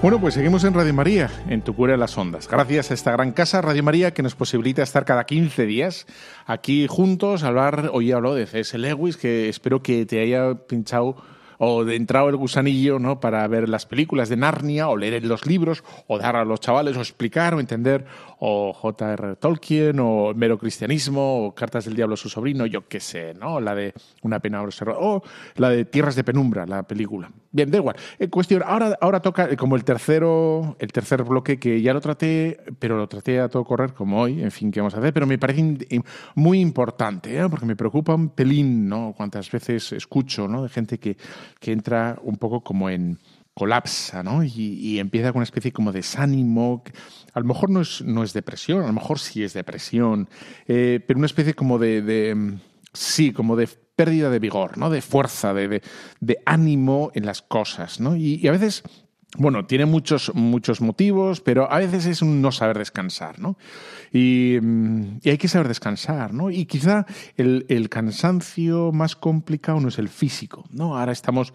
[0.00, 2.46] Bueno, pues seguimos en Radio María, en Tu Cura de las Ondas.
[2.48, 6.06] Gracias a esta gran casa, Radio María, que nos posibilita estar cada 15 días
[6.46, 8.78] aquí juntos, hablar, hoy hablo de C.S.
[8.78, 11.16] Lewis, que espero que te haya pinchado
[11.58, 13.20] o de entrado el gusanillo ¿no?
[13.20, 16.96] para ver las películas de Narnia o leer los libros o dar a los chavales
[16.96, 18.06] o explicar o entender
[18.38, 19.36] o J.R.
[19.36, 23.60] Tolkien o mero cristianismo o Cartas del Diablo a su sobrino, yo qué sé, ¿no?
[23.60, 23.92] La de
[24.22, 25.22] Una pena observada o
[25.56, 27.30] la de Tierras de Penumbra, la película.
[27.50, 27.96] Bien, da igual.
[28.18, 32.00] En cuestión, ahora, ahora toca eh, como el tercero, el tercer bloque que ya lo
[32.00, 35.12] traté, pero lo traté a todo correr como hoy, en fin, ¿qué vamos a hacer?
[35.12, 36.02] Pero me parece
[36.34, 37.48] muy importante, ¿eh?
[37.48, 39.14] porque me preocupa un pelín, ¿no?
[39.16, 40.62] Cuántas veces escucho, ¿no?
[40.62, 41.16] De gente que
[41.60, 43.18] que entra un poco como en
[43.58, 44.44] colapsa, ¿no?
[44.44, 46.84] Y, empieza con una especie como de desánimo.
[47.34, 50.28] A lo mejor no es, no es depresión, a lo mejor sí es depresión,
[50.68, 52.56] eh, pero una especie como de,
[52.92, 54.90] sí, como de pérdida de vigor, ¿no?
[54.90, 55.82] De fuerza, de,
[56.20, 58.14] de, ánimo en las cosas, ¿no?
[58.14, 58.84] Y, a veces
[59.36, 63.58] bueno, tiene muchos, muchos motivos, pero a veces es un no saber descansar, ¿no?
[64.12, 66.50] Y, mm, y hay que saber descansar, ¿no?
[66.50, 67.04] Y quizá
[67.36, 70.98] el, el cansancio más complicado no es el físico, ¿no?
[70.98, 71.52] Ahora estamos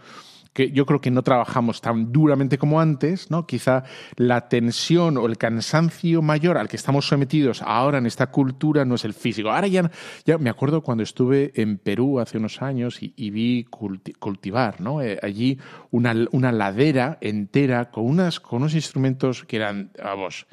[0.53, 3.45] que yo creo que no trabajamos tan duramente como antes, ¿no?
[3.45, 3.83] Quizá
[4.15, 8.95] la tensión o el cansancio mayor al que estamos sometidos ahora en esta cultura no
[8.95, 9.51] es el físico.
[9.51, 9.91] Ahora ya,
[10.25, 15.01] ya me acuerdo cuando estuve en Perú hace unos años y, vi cultivar, ¿no?
[15.01, 15.57] Eh, allí
[15.89, 20.45] una, una ladera entera con, unas, con unos instrumentos que eran, vamos,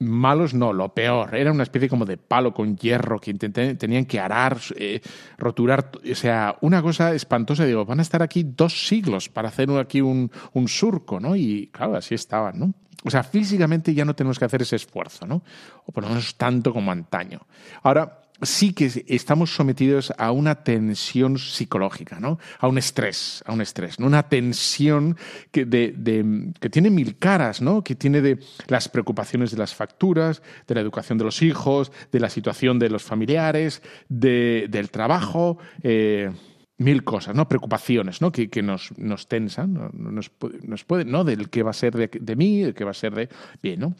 [0.00, 1.34] malos no, lo peor.
[1.34, 5.00] Era una especie como de palo con hierro que tenían que arar, eh,
[5.38, 5.90] roturar.
[6.10, 7.64] O sea, una cosa espantosa.
[7.64, 11.36] Digo, van a estar aquí dos siglos para hacer aquí un, un surco, ¿no?
[11.36, 12.74] Y claro, así estaban, ¿no?
[13.04, 15.42] O sea, físicamente ya no tenemos que hacer ese esfuerzo, ¿no?
[15.86, 17.40] O por lo menos tanto como antaño.
[17.82, 22.38] Ahora, sí que estamos sometidos a una tensión psicológica, ¿no?
[22.58, 24.06] A un estrés, a un estrés, ¿no?
[24.06, 25.16] Una tensión
[25.50, 27.82] que, de, que tiene mil caras, ¿no?
[27.84, 28.38] Que tiene de
[28.68, 32.90] las preocupaciones de las facturas, de la educación de los hijos, de la situación de
[32.90, 35.58] los familiares, del trabajo.
[35.82, 36.30] Eh,
[36.78, 37.46] mil cosas, ¿no?
[37.46, 38.32] Preocupaciones, ¿no?
[38.32, 40.32] Que, que nos, nos tensan, nos,
[40.62, 41.24] nos puede, ¿no?
[41.24, 43.28] Del que va a ser de, de mí, del que va a ser de...
[43.62, 43.94] Bien, ¿no?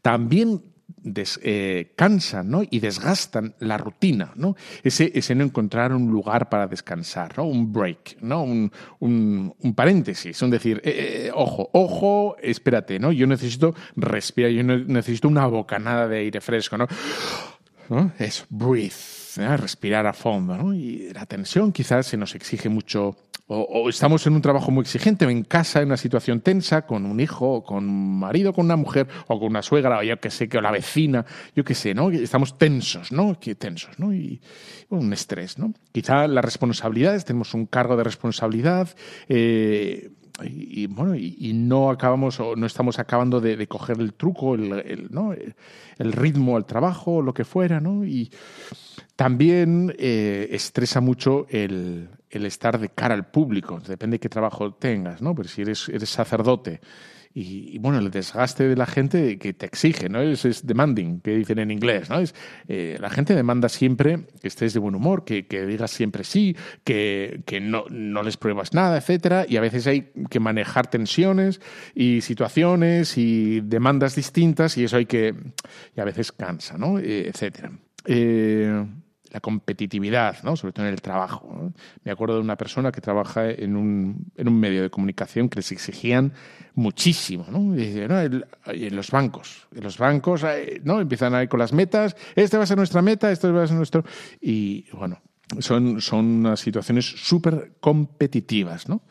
[0.00, 0.62] También
[1.42, 2.62] eh, cansan ¿no?
[2.68, 4.56] y desgastan la rutina, ¿no?
[4.82, 7.44] Ese, ese, no encontrar un lugar para descansar, ¿no?
[7.44, 8.42] un break, ¿no?
[8.42, 13.12] un, un, paréntesis, es decir, eh, eh, ojo, ojo, espérate, ¿no?
[13.12, 16.86] yo necesito respirar, yo necesito una bocanada de aire fresco, ¿no?
[17.90, 18.12] ¿No?
[18.18, 18.94] Eso, breathe,
[19.36, 20.56] respirar a fondo.
[20.56, 20.74] ¿no?
[20.74, 23.16] Y la tensión quizás se nos exige mucho
[23.46, 27.04] o, estamos en un trabajo muy exigente, o en casa, en una situación tensa, con
[27.04, 30.18] un hijo, o con un marido, con una mujer, o con una suegra, o yo
[30.18, 32.10] que sé, que o la vecina, yo qué sé, ¿no?
[32.10, 33.36] Estamos tensos, ¿no?
[33.58, 34.14] tensos, ¿no?
[34.14, 34.40] Y
[34.88, 35.74] un estrés, ¿no?
[35.92, 38.88] Quizá las responsabilidades, tenemos un cargo de responsabilidad,
[39.28, 40.10] eh,
[40.42, 45.08] y, bueno, y, no acabamos o no estamos acabando de, coger el truco, el, el,
[45.10, 45.32] ¿no?
[45.32, 48.04] el ritmo al trabajo, lo que fuera, ¿no?
[48.04, 48.32] Y
[49.16, 55.22] también eh, estresa mucho el, estar de cara al público, depende de qué trabajo tengas,
[55.22, 55.34] ¿no?
[55.34, 56.80] Pero si eres, sacerdote
[57.36, 60.20] y, bueno, el desgaste de la gente que te exige, ¿no?
[60.20, 62.20] Es, demanding, que dicen en inglés, ¿no?
[62.20, 62.34] Es,
[62.68, 67.42] eh, la gente demanda siempre que estés de buen humor, que, digas siempre sí, que,
[67.60, 71.60] no, les pruebas nada, etcétera, y a veces hay que manejar tensiones
[71.94, 75.34] y situaciones y demandas distintas y eso hay que,
[75.96, 76.98] y a veces cansa, ¿no?
[76.98, 77.72] Eh, etcétera.
[78.06, 78.84] Eh,
[79.34, 80.54] la competitividad, ¿no?
[80.54, 81.72] sobre todo en el trabajo.
[82.04, 85.56] Me acuerdo de una persona que trabaja en un, en un medio de comunicación que
[85.56, 86.32] les exigían
[86.74, 87.44] muchísimo.
[87.50, 87.74] ¿no?
[87.74, 91.00] en los bancos, en los bancos eh, ¿no?
[91.00, 93.76] empiezan ahí con las metas, este va a ser nuestra meta, esto va a ser
[93.76, 94.04] nuestro...
[94.40, 95.20] Y bueno,
[95.58, 99.02] son, son situaciones súper competitivas, ¿no?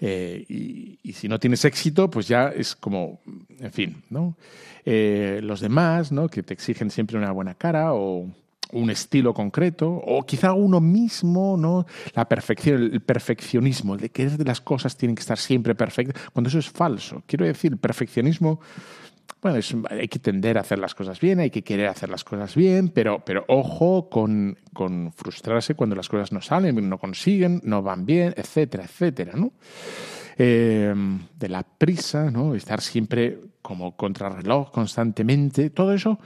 [0.00, 3.20] Eh, y, y, si no tienes éxito, pues ya es como,
[3.58, 4.36] en fin, ¿no?
[4.84, 6.28] Eh, los demás, ¿no?
[6.28, 8.30] Que te exigen siempre una buena cara o
[8.72, 11.86] un estilo concreto, o quizá uno mismo, ¿no?
[12.14, 16.48] La perfección, el perfeccionismo, el de que las cosas tienen que estar siempre perfectas, cuando
[16.48, 17.22] eso es falso.
[17.26, 18.60] Quiero decir, el perfeccionismo,
[19.42, 19.60] bueno,
[19.90, 22.88] hay que tender a hacer las cosas bien, hay que querer hacer las cosas bien,
[22.88, 28.06] pero, pero ojo con, con frustrarse cuando las cosas no salen, no consiguen, no van
[28.06, 29.52] bien, etcétera, etcétera, ¿no?
[30.38, 30.94] Eh,
[31.38, 32.54] de la prisa, ¿no?
[32.54, 36.18] Estar siempre como contrarreloj constantemente, todo eso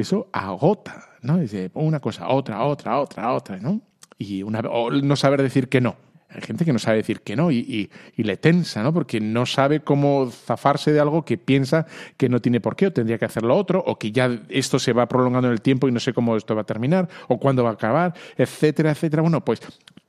[0.00, 1.38] eso agota, ¿no?
[1.38, 3.80] Dice, una cosa, otra, otra, otra, otra, ¿no?
[4.16, 5.96] Y una, o no saber decir que no.
[6.30, 8.92] Hay gente que no sabe decir que no y, le tensa, ¿no?
[8.92, 11.86] Porque no sabe cómo zafarse de algo que piensa
[12.18, 14.92] que no tiene por qué o tendría que hacerlo otro o que ya esto se
[14.92, 17.64] va prolongando en el tiempo y no sé cómo esto va a terminar o cuándo
[17.64, 19.22] va a acabar, etcétera, etcétera.
[19.22, 19.60] Bueno, pues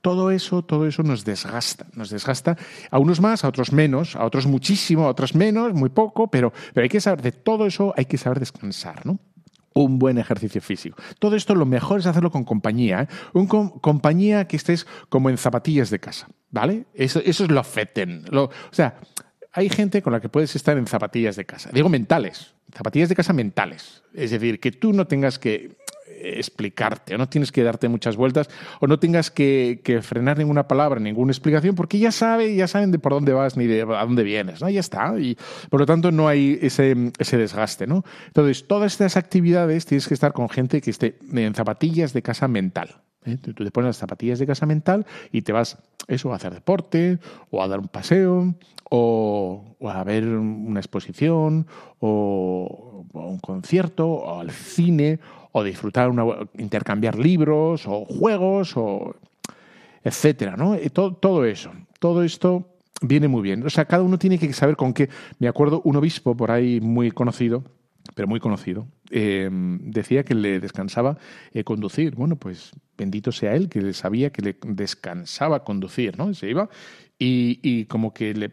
[0.02, 2.56] todo eso, todo eso nos desgasta, nos desgasta
[2.90, 6.52] a unos más, a otros menos, a otros muchísimo, a otros menos, muy poco, pero,
[6.74, 9.18] pero hay que saber de todo eso, hay que saber descansar, ¿no?
[9.74, 10.96] Un buen ejercicio físico.
[11.18, 13.08] Todo esto lo mejor es hacerlo con compañía, ¿eh?
[13.32, 16.86] un compañía que estés como en zapatillas de casa, ¿vale?
[16.94, 18.24] Eso, eso es lo feten.
[18.32, 18.96] o sea,
[19.52, 21.70] hay gente con la que puedes estar en zapatillas de casa.
[21.72, 24.02] Digo mentales, zapatillas de casa mentales.
[24.14, 25.76] Es decir, que tú no tengas que
[26.22, 28.48] explicarte, o no tienes que darte muchas vueltas,
[28.80, 32.98] o no tengas que, frenar ninguna palabra, ninguna explicación, porque ya sabe, ya saben de
[32.98, 34.68] por dónde vas ni de a dónde vienes, ¿no?
[34.68, 35.18] Ya está.
[35.18, 35.36] Y
[35.68, 36.94] por lo tanto no hay ese,
[37.36, 38.04] desgaste, ¿no?
[38.26, 42.48] Entonces, todas estas actividades tienes que estar con gente que esté en zapatillas de casa
[42.48, 43.02] mental.
[43.24, 43.36] ¿eh?
[43.36, 47.18] Tú te pones las zapatillas de casa mental y te vas eso a hacer deporte
[47.50, 48.54] o a dar un paseo
[48.90, 51.66] o, a ver una exposición
[52.00, 55.20] o, o, un concierto o al cine
[55.52, 56.24] o disfrutar, una,
[56.58, 59.16] intercambiar libros o juegos o
[60.02, 60.76] etcétera, ¿no?
[60.92, 62.66] todo, todo eso, todo esto
[63.02, 63.64] viene muy bien.
[63.64, 65.08] O sea, cada uno tiene que saber con qué.
[65.38, 67.64] Me acuerdo un obispo por ahí muy conocido,
[68.14, 71.18] pero muy conocido, eh, decía que le descansaba
[71.52, 72.14] eh, conducir.
[72.14, 76.32] Bueno, pues bendito sea él, que sabía que le descansaba conducir, ¿no?
[76.34, 76.68] Se iba
[77.18, 78.50] y, como que le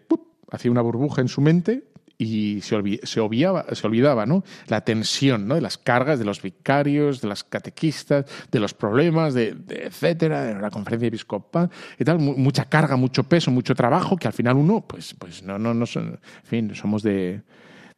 [0.52, 1.84] hacía una burbuja en su mente
[2.18, 2.76] y se,
[3.20, 4.44] obviaba, se olvidaba ¿no?
[4.68, 5.56] la tensión ¿no?
[5.56, 10.56] de las cargas de los vicarios, de las catequistas, de los problemas, de, etcétera, de
[10.60, 14.82] la conferencia episcopal y tal, mucha carga, mucho peso, mucho trabajo que al final uno,
[14.88, 17.44] pues, pues no, no, no, en fin, somos de,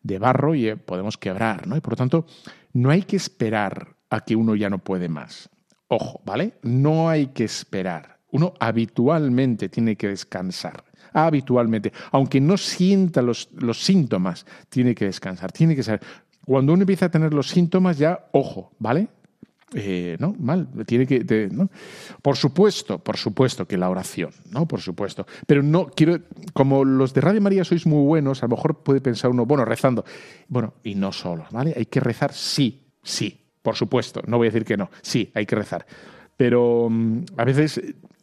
[0.04, 1.78] de barro y eh, podemos quebrar, ¿no?
[1.78, 2.26] Y por lo tanto,
[2.74, 5.50] no hay que esperar a que uno ya no puede más.
[5.88, 6.54] Ojo, ¿vale?
[6.62, 8.19] No hay que esperar.
[8.32, 15.52] Uno habitualmente tiene que descansar habitualmente, aunque no sienta los, los síntomas, tiene que descansar,
[15.52, 16.02] tiene que saber.
[16.46, 19.08] Cuando uno empieza a tener los síntomas, ya, ojo, ¿vale?
[19.76, 21.70] Eh, no, mal, tiene que, ¿no?
[22.24, 24.68] Por supuesto, por supuesto que la oración, ¿no?
[24.68, 25.28] Por supuesto.
[25.46, 26.20] Pero no quiero,
[26.54, 29.66] como los de Radio María sois muy buenos, a lo mejor puede pensar uno, bueno,
[29.66, 30.04] rezando.
[30.48, 31.74] Bueno, y no solo, ¿vale?
[31.78, 34.22] Hay que rezar, sí, sí, por supuesto.
[34.26, 35.86] No voy a decir que no, sí, hay que rezar.
[36.36, 37.80] Pero mm, a veces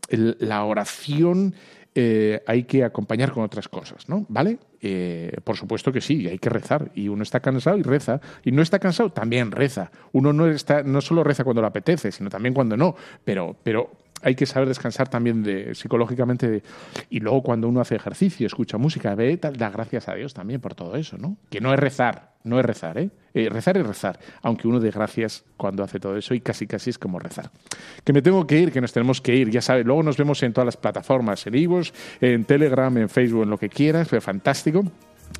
[0.09, 1.55] la oración
[1.99, 4.27] eh, hay que acompañar con otras cosas, ¿no?
[4.29, 4.59] ¿Vale?
[4.83, 6.91] Eh, por supuesto que sí, hay que rezar.
[6.95, 8.21] Y uno está cansado y reza.
[8.45, 9.91] Y no está cansado, también reza.
[10.13, 12.95] Uno no, está, no solo reza cuando le apetece, sino también cuando no.
[13.25, 13.91] Pero, pero
[14.23, 16.63] hay que saber descansar también de, psicológicamente.
[17.11, 20.75] y luego cuando uno hace ejercicio, escucha música, ve, da gracias a Dios también por
[20.75, 21.37] todo eso, ¿no?
[21.51, 23.11] Que no es rezar, no es rezar, ¿eh?
[23.35, 23.49] ¿eh?
[23.51, 26.99] rezar es rezar, aunque uno dé gracias cuando hace todo eso y casi casi es
[26.99, 27.51] como rezar.
[28.05, 30.43] Que me tengo que ir, que nos tenemos que ir, ya sabes, luego nos vemos
[30.43, 34.21] en todas las plataformas, en Ivos, en Telegram, en Facebook, en lo que quieras, fue
[34.21, 34.85] fantástico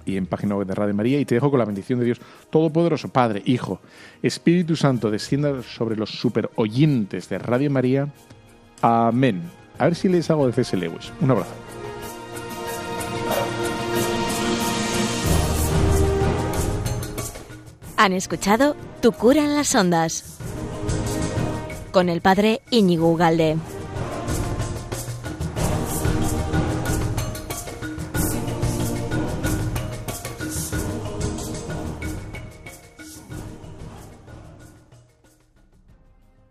[0.05, 2.21] y en página web de Radio María y te dejo con la bendición de Dios
[2.51, 3.81] Todopoderoso, Padre, Hijo,
[4.23, 8.09] Espíritu Santo, descienda sobre los super oyentes de Radio María
[8.83, 9.43] Amén.
[9.79, 10.77] A ver si les hago de C.S.
[10.77, 11.13] Lewis.
[11.21, 11.51] Un abrazo.
[17.97, 20.37] Han escuchado Tu cura en las ondas
[21.97, 23.57] con el padre Íñigo Ugalde.